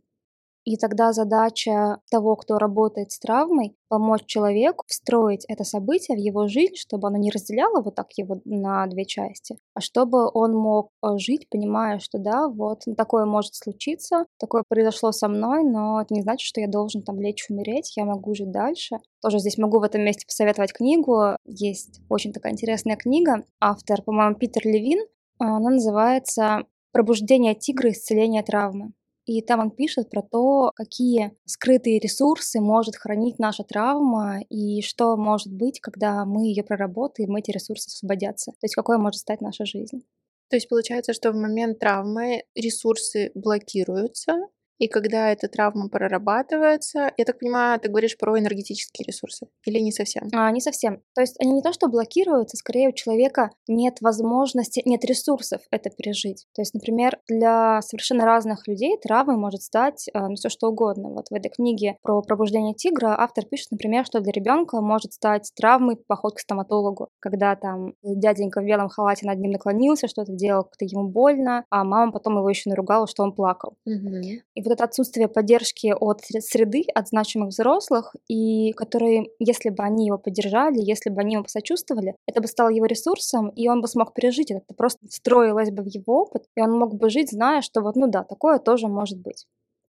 [0.70, 6.48] И тогда задача того, кто работает с травмой, помочь человеку встроить это событие в его
[6.48, 10.92] жизнь, чтобы оно не разделяло вот так его на две части, а чтобы он мог
[11.02, 16.14] э, жить, понимая, что да, вот такое может случиться, такое произошло со мной, но это
[16.14, 18.98] не значит, что я должен там лечь умереть, я могу жить дальше.
[19.24, 21.36] Тоже здесь могу в этом месте посоветовать книгу.
[21.46, 23.44] Есть очень такая интересная книга.
[23.60, 25.00] Автор, по-моему, Питер Левин.
[25.40, 27.90] Она называется «Пробуждение тигра.
[27.90, 28.94] Исцеление травмы».
[29.30, 35.16] И там он пишет про то, какие скрытые ресурсы может хранить наша травма и что
[35.18, 38.54] может быть, когда мы ее проработаем, эти ресурсы освободятся.
[38.54, 40.02] То есть какой может стать наша жизнь.
[40.50, 44.34] То есть получается, что в момент травмы ресурсы блокируются,
[44.80, 49.92] и когда эта травма прорабатывается, я так понимаю, ты говоришь про энергетические ресурсы или не
[49.92, 50.28] совсем?
[50.34, 51.02] А, не совсем.
[51.14, 55.90] То есть они не то, что блокируются, скорее у человека нет возможности, нет ресурсов это
[55.90, 56.48] пережить.
[56.56, 61.10] То есть, например, для совершенно разных людей травмой может стать э, ну, все что угодно.
[61.10, 65.52] Вот в этой книге про пробуждение тигра автор пишет, например, что для ребенка может стать
[65.56, 70.64] травмой поход к стоматологу, когда там дяденька в белом халате над ним наклонился, что-то делал,
[70.64, 73.76] как-то ему больно, а мама потом его еще наругала, что он плакал.
[73.86, 74.16] Угу.
[74.56, 80.08] И вот это отсутствие поддержки от среды, от значимых взрослых, и которые, если бы они
[80.08, 83.88] его поддержали, если бы они ему посочувствовали, это бы стало его ресурсом, и он бы
[83.88, 84.62] смог пережить это.
[84.68, 87.96] Это просто встроилось бы в его опыт, и он мог бы жить, зная, что вот,
[87.96, 89.46] ну да, такое тоже может быть.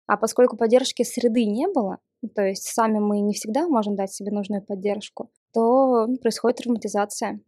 [0.06, 1.98] А поскольку поддержки среды не было,
[2.34, 7.40] то есть сами мы не всегда можем дать себе нужную поддержку, то ну, происходит травматизация.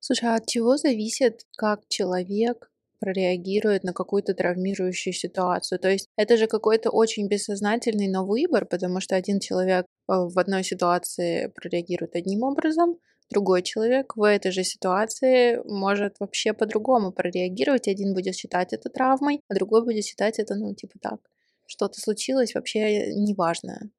[0.00, 5.78] Слушай, а от чего зависит, как человек прореагирует на какую-то травмирующую ситуацию.
[5.78, 10.38] То есть это же какой-то очень бессознательный, но выбор, потому что один человек э, в
[10.38, 12.96] одной ситуации прореагирует одним образом,
[13.30, 17.88] другой человек в этой же ситуации может вообще по-другому прореагировать.
[17.88, 21.20] Один будет считать это травмой, а другой будет считать это, ну, типа так,
[21.66, 23.90] что-то случилось, вообще неважное.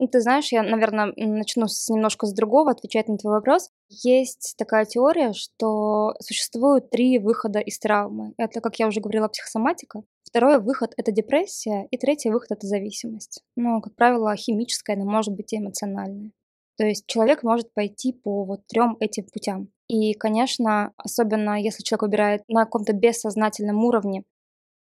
[0.00, 3.68] Ну, ты знаешь, я, наверное, начну с, немножко с другого, отвечать на твой вопрос.
[3.90, 8.32] Есть такая теория, что существует три выхода из травмы.
[8.38, 10.02] Это, как я уже говорила, психосоматика.
[10.24, 13.42] Второй выход— это депрессия, и третий выход— это зависимость.
[13.56, 16.30] Ну, как правило, химическая, но может быть и эмоциональная.
[16.78, 19.68] То есть человек может пойти по вот трем этим путям.
[19.86, 24.24] И, конечно, особенно если человек выбирает на каком-то бессознательном уровне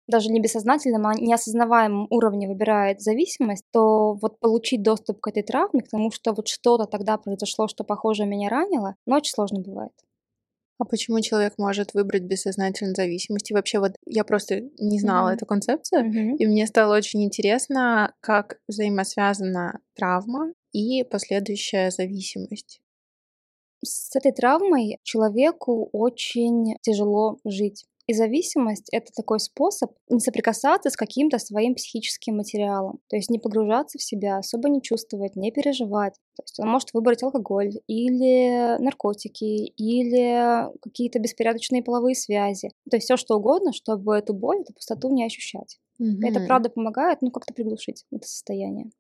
[0.07, 5.83] даже не бессознательном, а неосознаваемом уровне выбирает зависимость, то вот получить доступ к этой травме,
[5.83, 9.93] к тому, что вот что-то тогда произошло, что похоже меня ранило, но очень сложно бывает.
[10.79, 13.51] А почему человек может выбрать бессознательную зависимость?
[13.51, 15.35] И вообще вот я просто не знала mm-hmm.
[15.35, 16.37] эту концепцию, mm-hmm.
[16.37, 22.81] и мне стало очень интересно, как взаимосвязана травма и последующая зависимость.
[23.85, 27.85] С этой травмой человеку очень тяжело жить.
[28.07, 33.01] И зависимость— это такой способ не соприкасаться с каким-то своим психическим материалом.
[33.09, 36.15] То есть не погружаться в себя, особо не чувствовать, не переживать.
[36.37, 42.71] То есть он может выбрать алкоголь или наркотики, или какие-то беспорядочные половые связи.
[42.91, 45.79] То есть все что угодно, чтобы эту боль, эту пустоту не ощущать.
[45.99, 46.27] Угу.
[46.27, 48.91] Это правда помогает, ну, как-то приглушить это состояние.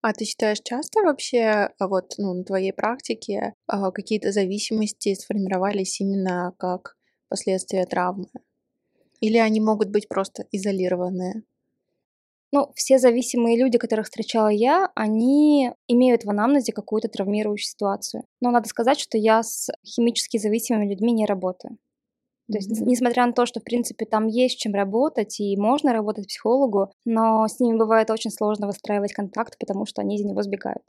[0.00, 6.00] А ты считаешь, часто вообще а, вот ну, на твоей практике а, какие-то зависимости сформировались
[6.00, 6.94] именно как
[7.28, 8.26] последствия травмы?
[9.20, 11.42] Или они могут быть просто изолированные?
[12.50, 18.24] Ну, все зависимые люди, которых встречала я, они имеют в анамнезе какую-то травмирующую ситуацию.
[18.40, 21.76] Но надо сказать, что я с химически зависимыми людьми не работаю.
[22.50, 22.86] То есть, mm-hmm.
[22.86, 27.46] несмотря на то, что, в принципе, там есть чем работать и можно работать психологу, но
[27.46, 30.82] с ними бывает очень сложно выстраивать контакт, потому что они из него сбегают.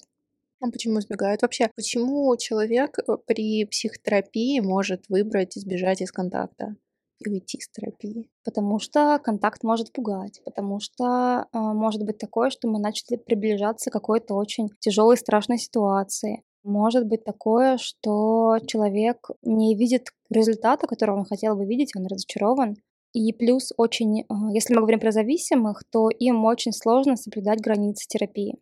[0.61, 1.41] А почему избегают?
[1.41, 6.75] Вообще, почему человек э, при психотерапии может выбрать избежать из контакта?
[7.19, 8.29] и уйти с терапии?
[8.43, 13.89] Потому что контакт может пугать, потому что э, может быть такое, что мы начали приближаться
[13.89, 16.43] к какой-то очень тяжелой, страшной ситуации.
[16.63, 22.77] Может быть такое, что человек не видит результата, которого он хотел бы видеть, он разочарован.
[23.13, 28.07] И плюс очень, э, если мы говорим про зависимых, то им очень сложно соблюдать границы
[28.07, 28.57] терапии.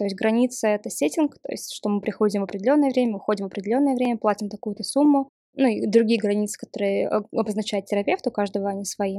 [0.00, 3.48] То есть граница— это сеттинг, то есть что мы приходим в определенное время, уходим в
[3.48, 8.86] определенное время, платим такую-то сумму, ну и другие границы, которые обозначает терапевт, у каждого они
[8.86, 9.18] свои.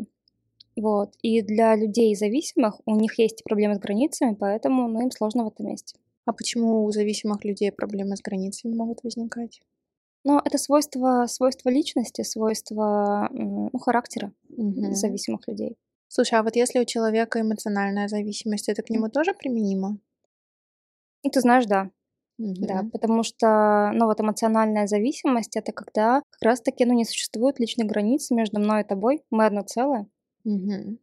[0.75, 1.13] Вот.
[1.21, 5.49] И для людей зависимых у них есть проблемы с границами, поэтому ну, им сложно в
[5.49, 5.99] этом месте.
[6.25, 9.61] А почему у зависимых людей проблемы с границами могут возникать?
[10.23, 14.95] Ну, это свойство, свойство личности, свойство ну, характера угу.
[14.95, 15.77] зависимых людей.
[16.07, 19.99] Слушай, а вот если у человека эмоциональная зависимость, это к нему тоже применимо?
[21.23, 21.89] Ну, ты знаешь, да.
[22.37, 27.87] Да, потому что, ну, вот эмоциональная зависимость это когда как раз-таки, ну, не существует личных
[27.87, 30.07] границ между мной и тобой, мы одно целое.
[30.43, 30.97] Мгм.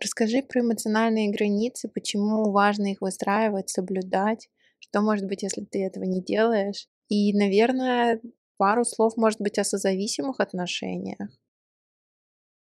[0.00, 4.48] Расскажи про эмоциональные границы, почему важно их выстраивать, соблюдать,
[4.80, 6.88] что может быть, если ты этого не делаешь.
[7.08, 8.20] И, наверное,
[8.56, 11.28] пару слов, может быть, о созависимых отношениях.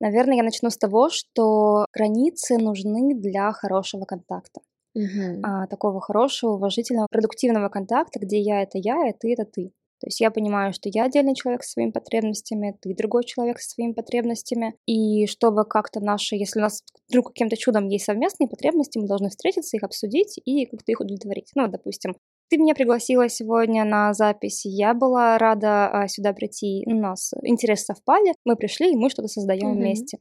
[0.00, 4.60] Наверное, я начну с того, что границы нужны для хорошего контакта.
[4.94, 5.42] Мгм.
[5.42, 9.72] а, такого хорошего, уважительного, продуктивного контакта, где я это я, и ты это ты.
[10.00, 13.70] То есть я понимаю, что я отдельный человек со своими потребностями, ты другой человек со
[13.70, 14.74] своими потребностями.
[14.86, 19.28] И чтобы как-то наши, если у нас вдруг каким-то чудом есть совместные потребности, мы должны
[19.30, 21.50] встретиться, их обсудить и как-то их удовлетворить.
[21.54, 22.16] Ну, допустим,
[22.48, 27.84] ты меня пригласила сегодня на запись, я была рада а, сюда прийти, у нас интересы
[27.86, 29.78] совпали, мы пришли, и мы что-то создаем Мгм.
[29.78, 30.18] вместе.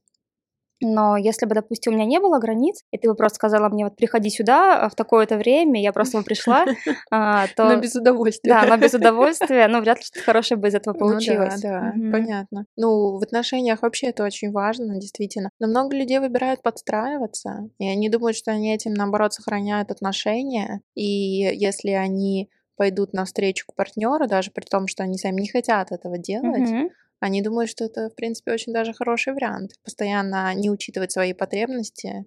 [0.81, 3.85] Но если бы, допустим, у меня не было границ, и ты бы просто сказала мне,
[3.85, 6.65] вот приходи сюда в такое-то время, я просто бы пришла,
[7.11, 7.65] а, то...
[7.65, 8.49] Но без удовольствия.
[8.49, 11.55] Да, но без удовольствия, ну, вряд ли что-то хорошее бы из этого получилось.
[11.55, 12.65] Ну да, да, понятно.
[12.75, 15.49] Ну, в отношениях вообще это очень важно, действительно.
[15.59, 21.03] Но много людей выбирают подстраиваться, и они думают, что они этим, наоборот, сохраняют отношения, и
[21.03, 26.17] если они пойдут навстречу к партнеру, даже при том, что они сами не хотят этого
[26.17, 26.89] делать, Мгм.
[27.21, 29.73] Они думают, что это, в принципе, очень даже хороший вариант.
[29.83, 32.25] Постоянно не учитывать свои потребности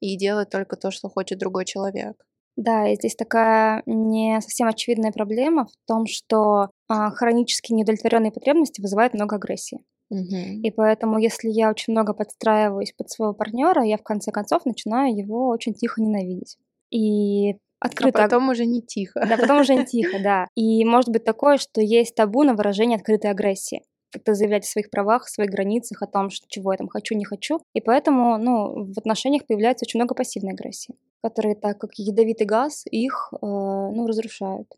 [0.00, 2.16] и делать только то, что хочет другой человек.
[2.56, 8.80] Да, и здесь такая не совсем очевидная проблема в том, что а, хронически неудовлетворенные потребности
[8.80, 9.84] вызывают много агрессии.
[10.08, 10.62] Угу.
[10.64, 15.14] И поэтому, если я очень много подстраиваюсь под своего партнера, я в конце концов начинаю
[15.14, 16.56] его очень тихо ненавидеть.
[16.90, 18.20] И открыто...
[18.20, 19.24] А потом уже не тихо.
[19.28, 20.46] Да, потом уже не тихо, да.
[20.54, 24.90] И может быть такое, что есть табу на выражение открытой агрессии как-то заявлять о своих
[24.90, 27.60] правах, о своих границах, о том, что, чего я там хочу, не хочу.
[27.74, 32.84] И поэтому ну, в отношениях появляется очень много пассивной агрессии, которые, так как ядовитый газ,
[32.90, 34.68] их э, ну, разрушают.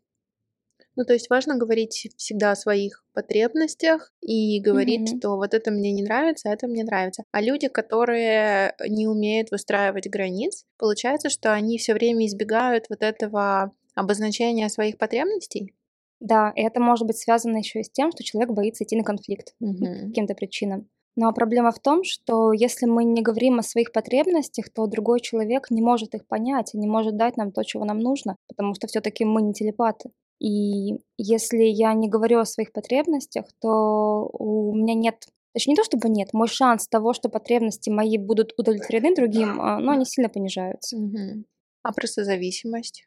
[0.95, 5.17] Ну, то есть важно говорить всегда о своих потребностях и говорить, mm-hmm.
[5.17, 7.23] что вот это мне не нравится, а это мне нравится.
[7.31, 13.71] А люди, которые не умеют выстраивать границ, получается, что они все время избегают вот этого
[13.95, 15.73] обозначения своих потребностей.
[16.23, 19.03] Да, и это может быть связано еще и с тем, что человек боится идти на
[19.03, 19.77] конфликт угу.
[19.77, 20.87] по каким-то причинам.
[21.17, 25.69] Но проблема в том, что если мы не говорим о своих потребностях, то другой человек
[25.69, 28.87] не может их понять и не может дать нам то, чего нам нужно, потому что
[28.87, 30.11] все-таки мы не телепаты.
[30.39, 35.83] И если я не говорю о своих потребностях, то у меня нет Точнее, не то
[35.83, 40.27] чтобы нет, мой шанс того, что потребности мои будут удовлетворены другим, а, ну, они сильно
[40.27, 40.97] понижаются.
[40.97, 41.43] Угу.
[41.83, 43.05] А про созависимость?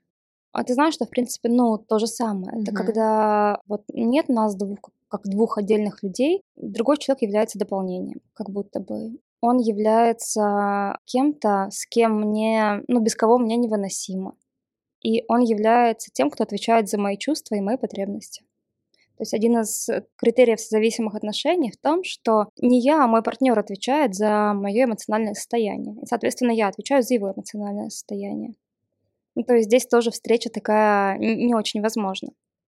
[0.56, 2.62] А ты знаешь, что, в принципе, ну, то же самое.
[2.62, 8.48] Это когда вот нет нас двух, как двух отдельных людей, другой человек является дополнением, как
[8.48, 9.18] будто бы.
[9.42, 14.34] Он является кем-то, с кем мне, ну, без кого мне невыносимо.
[15.02, 18.42] И он является тем, кто отвечает за мои чувства и мои потребности.
[19.18, 23.58] То есть один из критериев зависимых отношений в том, что не я, а мой партнер
[23.58, 25.96] отвечает за мое эмоциональное состояние.
[26.00, 28.54] И, соответственно, я отвечаю за его эмоциональное состояние.
[29.36, 32.30] Ну, то есть здесь тоже встреча такая не очень возможна.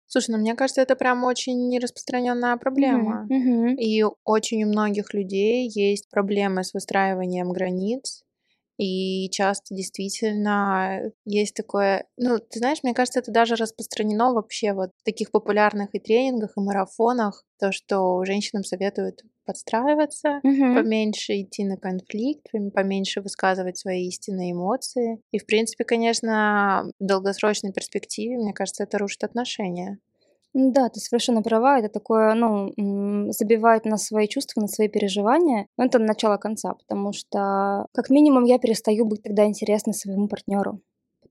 [0.06, 3.26] Слушай, ну мне кажется, это прям очень распространенная проблема.
[3.30, 3.76] Mm-hmm.
[3.76, 8.22] И очень у многих людей есть проблемы с выстраиванием границ.
[8.78, 14.90] И часто действительно есть такое, ну, ты знаешь, мне кажется, это даже распространено вообще вот
[14.98, 20.84] в таких популярных и тренингах, и марафонах, то, что женщинам советуют подстраиваться, Мгм.
[20.84, 25.20] поменьше идти на конфликт, поменьше высказывать свои истинные эмоции.
[25.32, 29.98] И, в принципе, конечно, в долгосрочной перспективе, мне кажется, это рушит отношения.
[30.54, 31.78] Да, ты совершенно права.
[31.78, 32.72] Это такое, ну,
[33.32, 35.66] забивает на свои чувства, на свои переживания.
[35.78, 40.80] Но это начало конца, потому что, как минимум, я перестаю быть тогда интересной своему партнеру.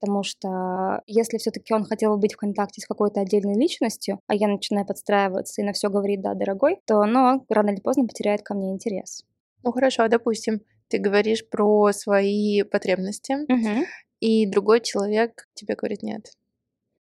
[0.02, 4.34] Потому что если все-таки он хотел бы быть в контакте с какой-то отдельной личностью, а
[4.34, 8.42] я начинаю подстраиваться и на все говорит «да, дорогой», то оно рано или поздно потеряет
[8.42, 9.24] ко мне интерес.
[9.64, 13.86] Ну хорошо, а допустим, ты говоришь про свои потребности, Мгм.
[14.20, 16.32] и другой человек тебе говорит нет.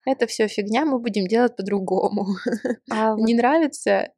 [0.06, 2.26] Это все фигня, мы будем делать по-другому.
[2.92, 4.10] А Не нравится,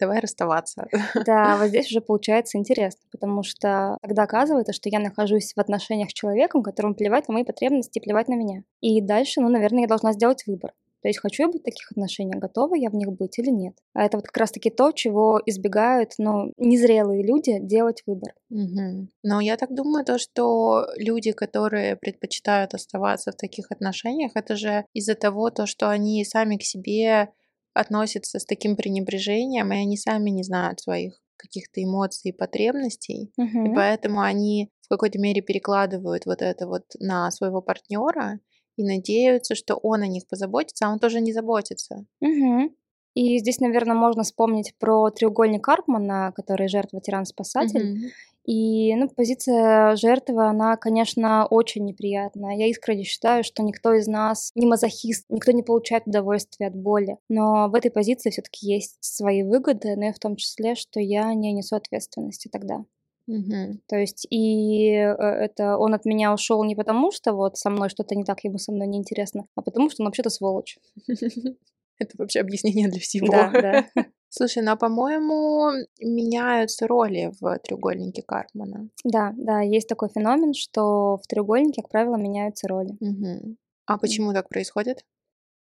[0.00, 0.88] давай расставаться.
[1.26, 6.10] Да, вот здесь уже получается интересно, потому что тогда оказывается, что я нахожусь в отношениях
[6.10, 8.62] с человеком, которому плевать на мои потребности плевать на меня.
[8.80, 10.72] И дальше, ну, наверное, я должна сделать выбор.
[11.02, 13.74] То есть хочу я быть в таких отношениях, готова я в них быть или нет.
[13.94, 18.34] А это вот как раз-таки то, чего избегают, ну, незрелые люди делать выбор.
[18.50, 19.08] Мгм.
[19.22, 24.84] Но я так думаю, то, что люди, которые предпочитают оставаться в таких отношениях, это же
[24.92, 27.30] из-за того, то, что они сами к себе
[27.74, 33.42] относятся с таким пренебрежением, и они сами не знают своих каких-то эмоций и потребностей, и
[33.42, 33.74] Мгм.
[33.74, 38.40] поэтому они в какой-то мере перекладывают вот это вот на своего партнера
[38.76, 42.04] и надеются, что он о них позаботится, а он тоже не заботится.
[42.20, 42.74] Мгм.
[43.14, 48.12] И здесь, наверное, можно вспомнить про треугольник Карпмана, который жертва, тиран, спасатель.
[48.44, 52.56] И, ну, позиция жертвы, она, конечно, очень неприятная.
[52.56, 57.18] Я искренне считаю, что никто из нас не мазохист, никто не получает удовольствия от боли.
[57.28, 61.32] Но в этой позиции все-таки есть свои выгоды, но и в том числе, что я
[61.34, 62.84] не несу ответственности тогда.
[63.26, 63.80] Мгм.
[63.86, 67.88] То есть и э, это он от меня ушел не потому, что вот со мной
[67.88, 70.78] что-то не так, ему со мной неинтересно, а потому что он вообще-то сволочь.
[71.98, 73.28] Это вообще объяснение для всего.
[73.28, 73.86] Да, да.
[74.32, 78.88] Слушай, ну, а, по-моему, меняются роли в треугольнике Карпмана.
[79.04, 82.96] Да, да, есть такой феномен, что в треугольнике, как правило, меняются роли.
[83.00, 83.56] Мгм.
[83.86, 85.04] А почему так происходит?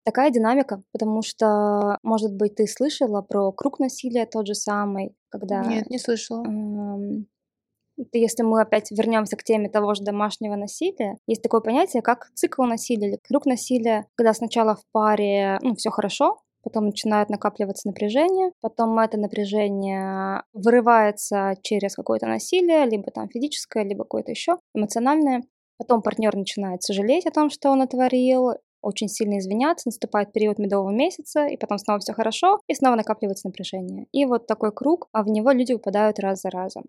[0.04, 5.62] Такая динамика, потому что, может быть, ты слышала про круг насилия тот же самый, когда
[5.62, 6.42] Нет, не слышала.
[7.96, 12.30] это если мы опять вернемся к теме того же домашнего насилия, есть такое понятие, как
[12.34, 17.88] цикл насилия или круг насилия, когда сначала в паре ну, все хорошо, потом начинает накапливаться
[17.88, 25.42] напряжение, потом это напряжение вырывается через какое-то насилие, либо там физическое, либо какое-то еще эмоциональное.
[25.78, 28.52] Потом партнер начинает сожалеть о том, что он натворил,
[28.82, 33.48] очень сильно извиняться, наступает период медового месяца, и потом снова все хорошо, и снова накапливается
[33.48, 34.06] напряжение.
[34.12, 36.84] И вот такой круг, а в него люди упадают раз за разом.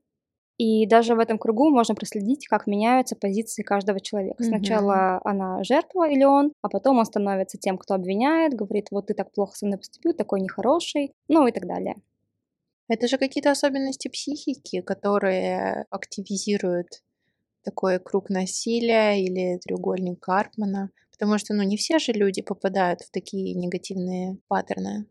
[0.59, 4.43] И даже в этом кругу можно проследить, как меняются позиции каждого человека.
[4.43, 9.13] Сначала она жертва или он, а потом он становится тем, кто обвиняет, говорит, вот ты
[9.13, 11.95] так плохо со мной поступил, такой нехороший, ну и так далее.
[12.89, 17.03] Это же какие-то особенности психики, которые активизируют
[17.63, 20.91] такой круг насилия или треугольник Карпмана.
[21.11, 25.05] Потому что, ну, не все же люди попадают в такие негативные паттерны.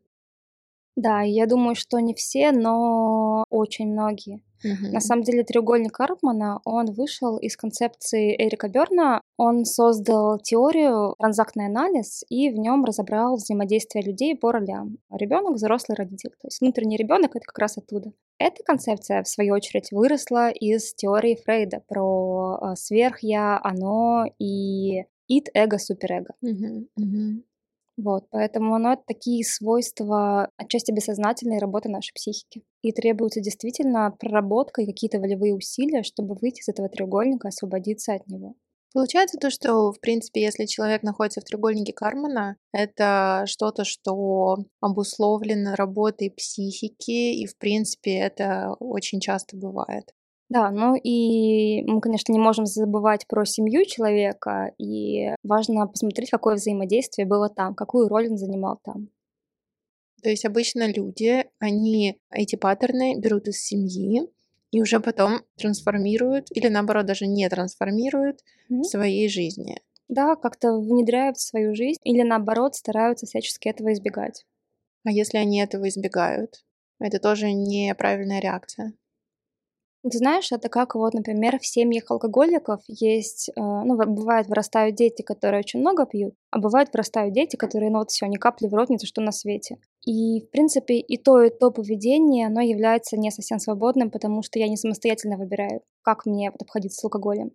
[0.99, 4.43] Да, я думаю, что не все, но очень многие.
[4.65, 4.91] Мгм.
[4.93, 9.21] На самом деле треугольник Карпмана, он вышел из концепции Эрика Берна.
[9.37, 14.99] Он создал теорию транзактный анализ и в нем разобрал взаимодействие людей по ролям.
[15.13, 16.31] Ребенок, взрослый родитель.
[16.31, 18.11] То есть внутренний ребенок это как раз оттуда.
[18.41, 25.49] Эта концепция, в свою очередь, выросла из теории Фрейда про э, сверхя, оно и ид,
[25.55, 26.35] эго, суперэго.
[26.41, 26.89] Мгм.
[26.97, 27.45] Мгм.
[27.99, 32.63] Вот, поэтому оно такие свойства отчасти бессознательной работы нашей психики.
[32.81, 38.29] И требуется действительно проработка и какие-то волевые усилия, чтобы выйти из этого треугольника, освободиться от
[38.29, 38.55] него.
[38.95, 45.75] Получается то, что, в принципе, если человек находится в треугольнике Кармана, это что-то, что обусловлено
[45.75, 50.15] работой психики, и, в принципе, это очень часто бывает.
[50.49, 56.55] Да, ну и мы, конечно, не можем забывать про семью человека, и важно посмотреть, какое
[56.55, 59.09] взаимодействие было там, какую роль он занимал там.
[60.23, 64.23] То есть обычно люди, они эти паттерны берут из семьи
[64.73, 68.83] и уже потом трансформируют или наоборот даже не трансформируют Мгм.
[68.83, 69.81] в своей жизни.
[70.09, 74.45] Да, как-то внедряют в свою жизнь или наоборот стараются всячески этого избегать.
[75.05, 76.65] А если они этого избегают,
[76.99, 78.95] это тоже неправильная реакция.
[80.05, 84.95] Ты знаешь, это как вот, например, в семьях алкоголиков есть, э, ну, в- бывает, вырастают
[84.95, 88.69] дети, которые очень много пьют, а бывает, вырастают дети, которые, ну, вот все, ни капли
[88.69, 89.77] в рот, ни за что на свете.
[90.07, 94.59] И, в принципе, и то, и то поведение, оно является не совсем свободным, потому что
[94.61, 97.51] я не самостоятельно выбираю, как мне вот обходиться с алкоголем.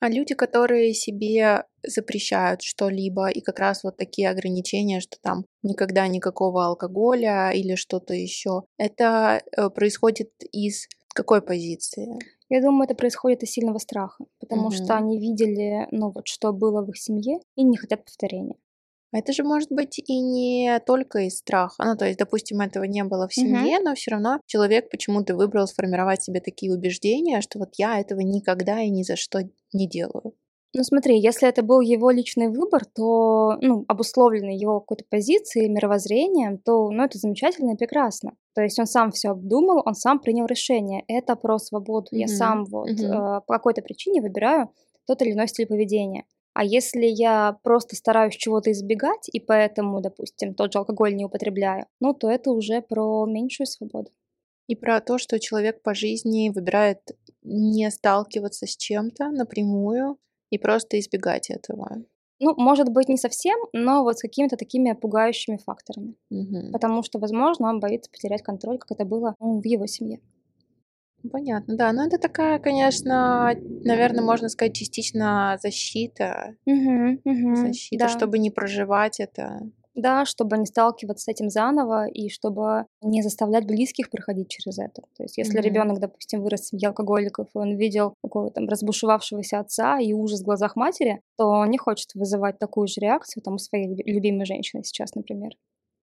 [0.00, 6.06] А люди, которые себе запрещают что-либо, и как раз вот такие ограничения, что там никогда
[6.08, 12.18] никакого алкоголя или что-то еще, это э, происходит из какой позиции?
[12.48, 14.72] Я думаю, это происходит из сильного страха, потому Мгм.
[14.72, 18.56] что они видели, ну вот, что было в их семье, и не хотят повторения.
[19.12, 21.84] А это же может быть и не только из страха.
[21.84, 25.66] Ну, то есть, допустим, этого не было в семье, но все равно человек почему-то выбрал
[25.66, 29.40] сформировать себе такие убеждения, что вот я этого никогда и ни за что
[29.72, 30.34] не делаю.
[30.72, 36.58] Ну смотри, если это был его личный выбор, то, ну, обусловленный его какой-то позицией, мировоззрением,
[36.58, 38.36] то, ну, это замечательно и прекрасно.
[38.54, 41.02] То есть он сам все обдумал, он сам принял решение.
[41.08, 42.08] Это про свободу.
[42.12, 42.34] Я Мгм.
[42.36, 43.04] сам вот Мгм.
[43.04, 44.70] э, по какой-то причине выбираю
[45.06, 46.24] тот или иной стиль поведения.
[46.54, 51.86] А если я просто стараюсь чего-то избегать, и поэтому, допустим, тот же алкоголь не употребляю,
[52.00, 54.10] ну, то это уже про меньшую свободу.
[54.68, 57.00] И про то, что человек по жизни выбирает
[57.42, 60.18] не сталкиваться с чем-то напрямую
[60.50, 62.02] и просто избегать этого.
[62.42, 66.14] Ну, может быть, не совсем, но вот с какими-то такими пугающими факторами.
[66.30, 66.72] Мгм.
[66.72, 70.20] Потому что, возможно, он боится потерять контроль, как это было ну, в его семье.
[71.22, 71.92] Ну, Понятно, да.
[71.92, 76.56] Но это такая, конечно, наверное, можно сказать, частично защита.
[76.64, 78.08] Мгм, мгм, Защита, да.
[78.08, 79.60] чтобы не проживать это.
[79.94, 85.02] Да, чтобы не сталкиваться с этим заново и чтобы не заставлять близких проходить через это.
[85.16, 85.66] То есть, если Мгм.
[85.66, 90.40] ребенок, допустим, вырос в семье алкоголиков, и он видел какого-то там разбушевавшегося отца и ужас
[90.40, 94.04] в глазах матери, то он не хочет вызывать такую же реакцию там у своей люби-
[94.06, 95.52] любимой женщины сейчас, например.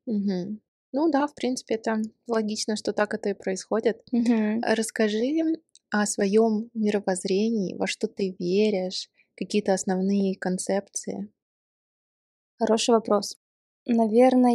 [0.06, 0.60] Мгм.
[0.94, 4.02] Ну да, в принципе, это логично, что так это и происходит.
[4.12, 4.62] Мгм.
[4.62, 5.44] Расскажи
[5.92, 11.30] о своем мировоззрении, во что ты веришь, какие-то основные концепции.
[12.60, 13.38] Хороший вопрос.
[13.88, 14.54] Наверное,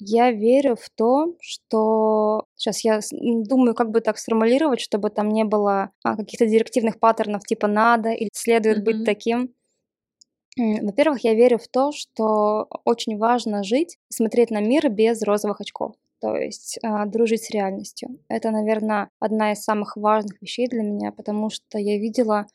[0.00, 5.10] я верю в то, что сейчас я с- м, думаю, как бы так сформулировать, чтобы
[5.10, 9.04] там не было а, каких-то директивных паттернов типа надо или следует быть Мгм.
[9.04, 9.54] таким.
[10.58, 15.60] М, Во-первых, я верю в то, что очень важно жить, смотреть на мир без розовых
[15.60, 15.94] очков.
[16.20, 18.18] То есть а, дружить с реальностью.
[18.28, 22.46] Это, наверное, одна из самых важных вещей для меня, потому что я видела,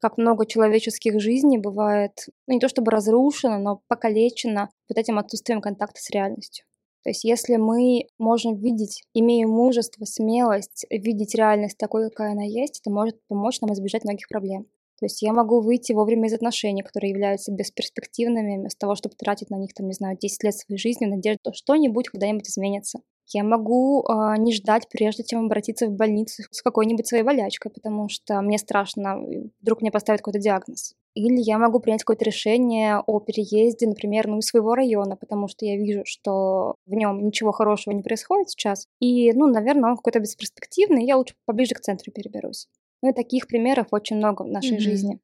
[0.00, 5.60] как много человеческих жизней бывает, ну не то чтобы разрушено, но покалечено вот этим отсутствием
[5.60, 6.64] контакта с реальностью.
[7.02, 12.80] То есть если мы можем видеть, имея мужество, смелость, видеть реальность такой, какая она есть,
[12.80, 14.66] это может помочь нам избежать многих проблем.
[14.98, 19.50] То есть я могу выйти вовремя из отношений, которые являются бесперспективными, вместо того, чтобы тратить
[19.50, 23.00] на них, там, не знаю, 10 лет своей жизни в надежде, что что-нибудь когда-нибудь изменится.
[23.32, 28.08] Я могу а, не ждать, прежде чем обратиться в больницу с какой-нибудь своей болячкой, потому
[28.08, 30.94] что мне страшно, э, вдруг мне поставят какой-то диагноз.
[31.14, 35.64] Или я могу принять какое-то решение о переезде, например, ну, из своего района, потому что
[35.64, 38.86] я вижу, что в нем ничего хорошего не происходит сейчас.
[39.00, 42.68] И, ну, наверное, он какой-то бесперспективный, я лучше поближе к центру переберусь.
[43.02, 44.80] Ну и таких примеров очень много в нашей Мгм.
[44.80, 45.20] жизни.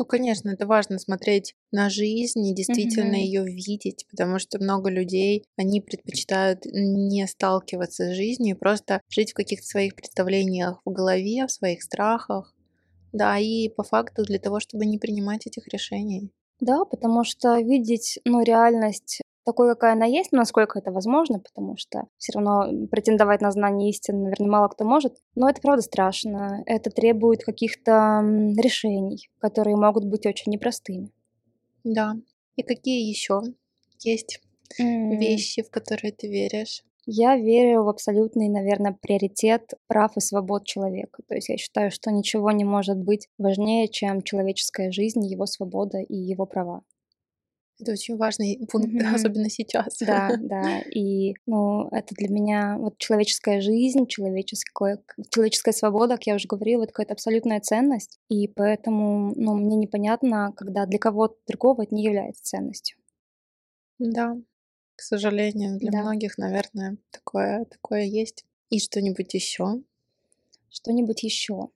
[0.00, 3.22] Ну, конечно, это важно смотреть на жизнь и действительно Мгм.
[3.22, 9.34] ее видеть, потому что много людей, они предпочитают не сталкиваться с жизнью, просто жить в
[9.34, 12.54] каких-то своих представлениях в голове, в своих страхах.
[13.12, 16.30] Да, и по факту для того, чтобы не принимать этих решений.
[16.60, 19.20] Да, потому что видеть, ну, реальность
[19.50, 24.24] такой, какая она есть, насколько это возможно, потому что все равно претендовать на знание истины,
[24.24, 25.16] наверное, мало кто может.
[25.34, 26.62] Но это правда страшно.
[26.66, 28.22] Это требует каких-то
[28.56, 31.10] решений, которые могут быть очень непростыми.
[31.84, 32.14] Да.
[32.56, 33.40] И какие еще
[34.00, 34.40] есть
[34.78, 36.84] М, вещи, в которые ты веришь?
[37.06, 41.22] Я верю в абсолютный, наверное, приоритет прав и свобод человека.
[41.26, 45.98] То есть я считаю, что ничего не может быть важнее, чем человеческая жизнь, его свобода
[45.98, 46.82] и его права.
[47.80, 49.14] Это очень важный пункт, Мгм.
[49.14, 49.98] особенно сейчас.
[50.00, 50.80] Да, да.
[50.94, 56.46] И, ну, это для меня вот человеческая жизнь, человеческое, к- человеческая свобода, как я уже
[56.48, 58.18] говорила, это какая-то абсолютная ценность.
[58.28, 62.98] И поэтому, ну, мне непонятно, когда для кого-то другого это не является ценностью.
[63.98, 64.36] Да,
[64.96, 66.00] к сожалению, для Да.
[66.02, 68.44] многих, наверное, такое, такое есть.
[68.70, 69.82] И что-нибудь еще?
[70.70, 71.70] Что-нибудь еще?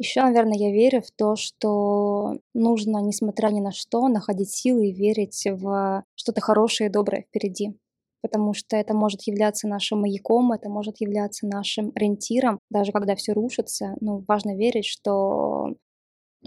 [0.00, 4.92] Еще, наверное, я верю в то, что нужно, несмотря ни на что, находить силы и
[4.92, 7.76] верить в что-то хорошее и доброе впереди.
[8.22, 13.32] Потому что это может являться нашим маяком, это может являться нашим ориентиром, даже когда все
[13.34, 13.94] рушится.
[14.00, 15.74] Ну, важно верить, что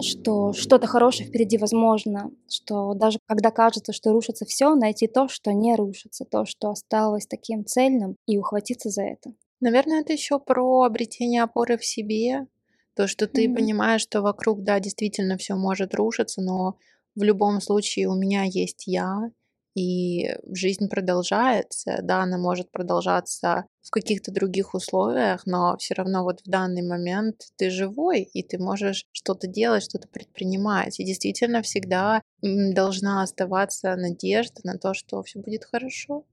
[0.01, 5.53] что что-то хорошее впереди возможно, что даже когда кажется, что рушится все, найти то, что
[5.53, 9.33] не рушится, то, что осталось таким цельным, и ухватиться за это.
[9.61, 12.47] Наверное, это еще про обретение опоры в себе.
[12.95, 13.49] То, что ты Мгм.
[13.49, 16.77] понимаешь, что вокруг, да, действительно все может рушиться, но
[17.15, 19.31] в любом случае у меня есть я,
[19.75, 26.41] и жизнь продолжается, да, она может продолжаться в каких-то других условиях, но все равно вот
[26.41, 30.99] в данный момент ты живой, и ты можешь что-то делать, что-то предпринимать.
[30.99, 36.25] И действительно всегда должна оставаться надежда на то, что все будет хорошо.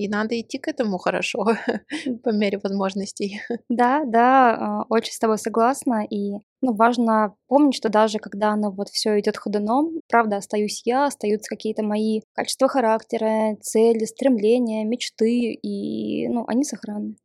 [0.00, 1.44] И надо идти к этому хорошо
[2.24, 3.42] по мере возможностей.
[3.68, 6.06] Да, да, а, очень с тобой согласна.
[6.08, 6.32] И
[6.62, 11.54] ну, важно помнить, что даже когда оно вот все идет ходуном, правда, остаюсь я, остаются
[11.54, 17.16] какие-то мои качества характера, цели, стремления, мечты, и ну, они сохранны.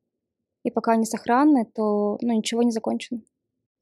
[0.63, 3.21] И пока они сохранны, то ну, ничего не закончено.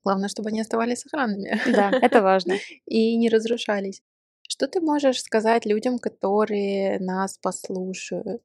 [0.04, 1.60] Главное, чтобы они оставались сохранными.
[1.72, 2.54] Да, это важно.
[2.86, 4.02] И не разрушались.
[4.48, 8.44] Что ты можешь сказать людям, которые нас послушают?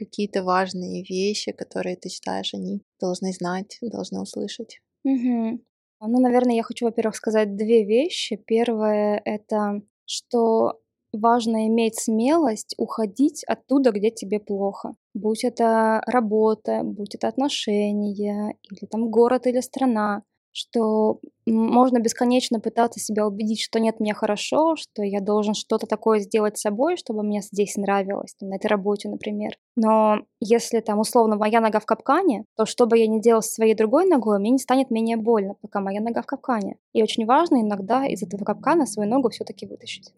[0.00, 4.80] Какие-то важные вещи, которые ты считаешь, они должны знать, должны услышать?
[5.04, 5.60] Угу.
[6.00, 8.36] Ну, наверное, я хочу, во-первых, сказать две вещи.
[8.36, 10.80] Первое— это что
[11.12, 14.94] важно иметь смелость уходить оттуда, где тебе плохо.
[15.12, 20.22] Будь это работа, будь это отношения, или там город или страна
[20.52, 26.20] что можно бесконечно пытаться себя убедить, что нет, мне хорошо, что я должен что-то такое
[26.20, 29.56] сделать с собой, чтобы мне здесь нравилось, там, на этой работе, например.
[29.76, 33.52] Но если там условно моя нога в капкане, то что бы я ни делал с
[33.52, 36.76] своей другой ногой, мне не станет менее больно, пока моя нога в капкане.
[36.92, 40.12] И очень важно иногда из этого капкана свою ногу все-таки вытащить.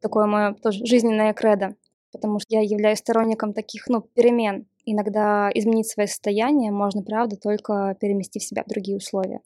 [0.00, 1.76] Такое мое тоже жизненное кредо,
[2.12, 4.66] потому что я являюсь сторонником таких, ну, перемен.
[4.84, 9.40] Иногда изменить свое состояние можно, правда, только переместив себя в другие условия.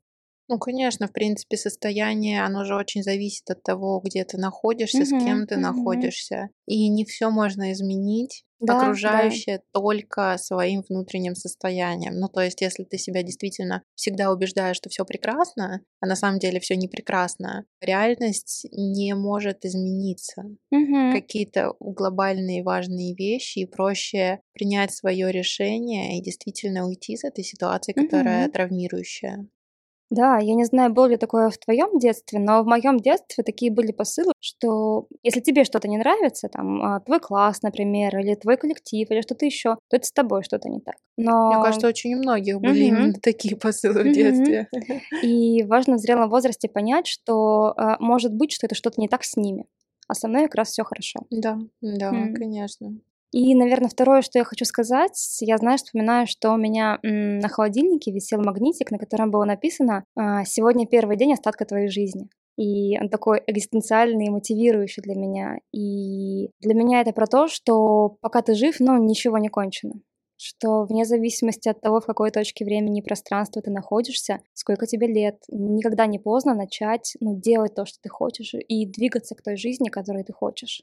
[0.50, 5.12] Ну, конечно, в принципе, состояние, оно же очень зависит от того, где ты находишься, с
[5.12, 6.12] кем ты Мгм, мгм.
[6.38, 6.48] находишься.
[6.66, 9.18] И не все можно изменить Да, да.
[9.26, 12.14] окружающее только своим внутренним состоянием.
[12.18, 16.38] Ну, то есть, если ты себя действительно всегда убеждаешь, что все прекрасно, а на самом
[16.38, 20.44] деле все не прекрасно, реальность не может измениться.
[20.70, 21.20] Мгм.
[21.20, 27.92] Какие-то глобальные важные вещи, и проще принять свое решение и действительно уйти из этой ситуации,
[27.92, 28.50] которая Мгм.
[28.50, 29.48] травмирующая.
[30.10, 33.70] Да, я не знаю, было ли такое в твоем детстве, но в моем детстве такие
[33.70, 38.56] были посылы, что если тебе что-то не нравится, там, а, твой класс, например, или твой
[38.56, 40.94] коллектив, или что-то еще, то это с тобой что-то не так.
[41.48, 42.84] Мне Но кажется, очень у многих были Мгм.
[42.84, 44.10] именно такие посылы в Мгм.
[44.10, 44.68] детстве.
[45.20, 49.24] и важно в зрелом возрасте понять, что а, может быть, что это что-то не так
[49.24, 49.66] с ними,
[50.08, 51.20] а со мной как раз все хорошо.
[51.30, 52.34] Да, да, М.
[52.34, 52.98] конечно.
[53.30, 58.10] И, наверное, второе, что я хочу сказать, я, знаешь, вспоминаю, что у меня на холодильнике
[58.10, 62.28] висел магнитик, на котором было написано а, «Сегодня первый день остатка твоей жизни».
[62.56, 65.58] И он такой экзистенциальный и мотивирующий для меня.
[65.72, 70.00] И для меня это про то, что пока ты жив, ну, ничего не кончено.
[70.36, 75.06] Что вне зависимости от того, в какой точке времени и пространства ты находишься, сколько тебе
[75.06, 79.56] лет, никогда не поздно начать ну, делать то, что ты хочешь, и двигаться к той
[79.56, 80.82] жизни, которой ты хочешь.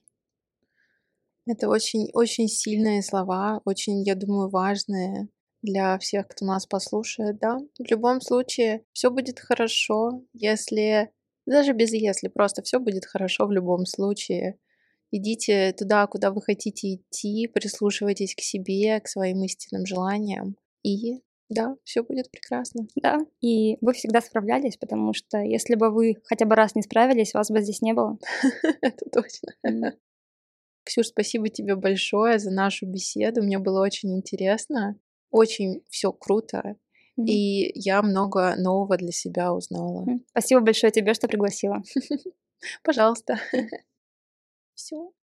[1.47, 5.29] Это очень, очень сильные слова, очень, я думаю, важные
[5.61, 7.59] для всех, кто нас послушает, да.
[7.79, 11.11] В любом случае, все будет хорошо, если,
[11.45, 14.57] даже без если, просто все будет хорошо в любом случае.
[15.11, 21.75] Идите туда, куда вы хотите идти, прислушивайтесь к себе, к своим истинным желаниям, и да,
[21.83, 22.87] все будет прекрасно.
[22.95, 27.35] Да, и вы всегда справлялись, потому что если бы вы хотя бы раз не справились,
[27.35, 28.17] вас бы здесь не было.
[28.81, 29.95] Это точно.
[30.95, 33.43] Ксюш, спасибо тебе большое за нашу беседу.
[33.43, 34.97] Мне было очень интересно.
[35.29, 36.77] Очень все круто.
[37.17, 37.27] Мгм.
[37.27, 40.05] И я много нового для себя узнала.
[40.29, 41.83] Спасибо большое тебе, что пригласила.
[42.83, 43.41] Пожалуйста.
[44.73, 45.11] Все.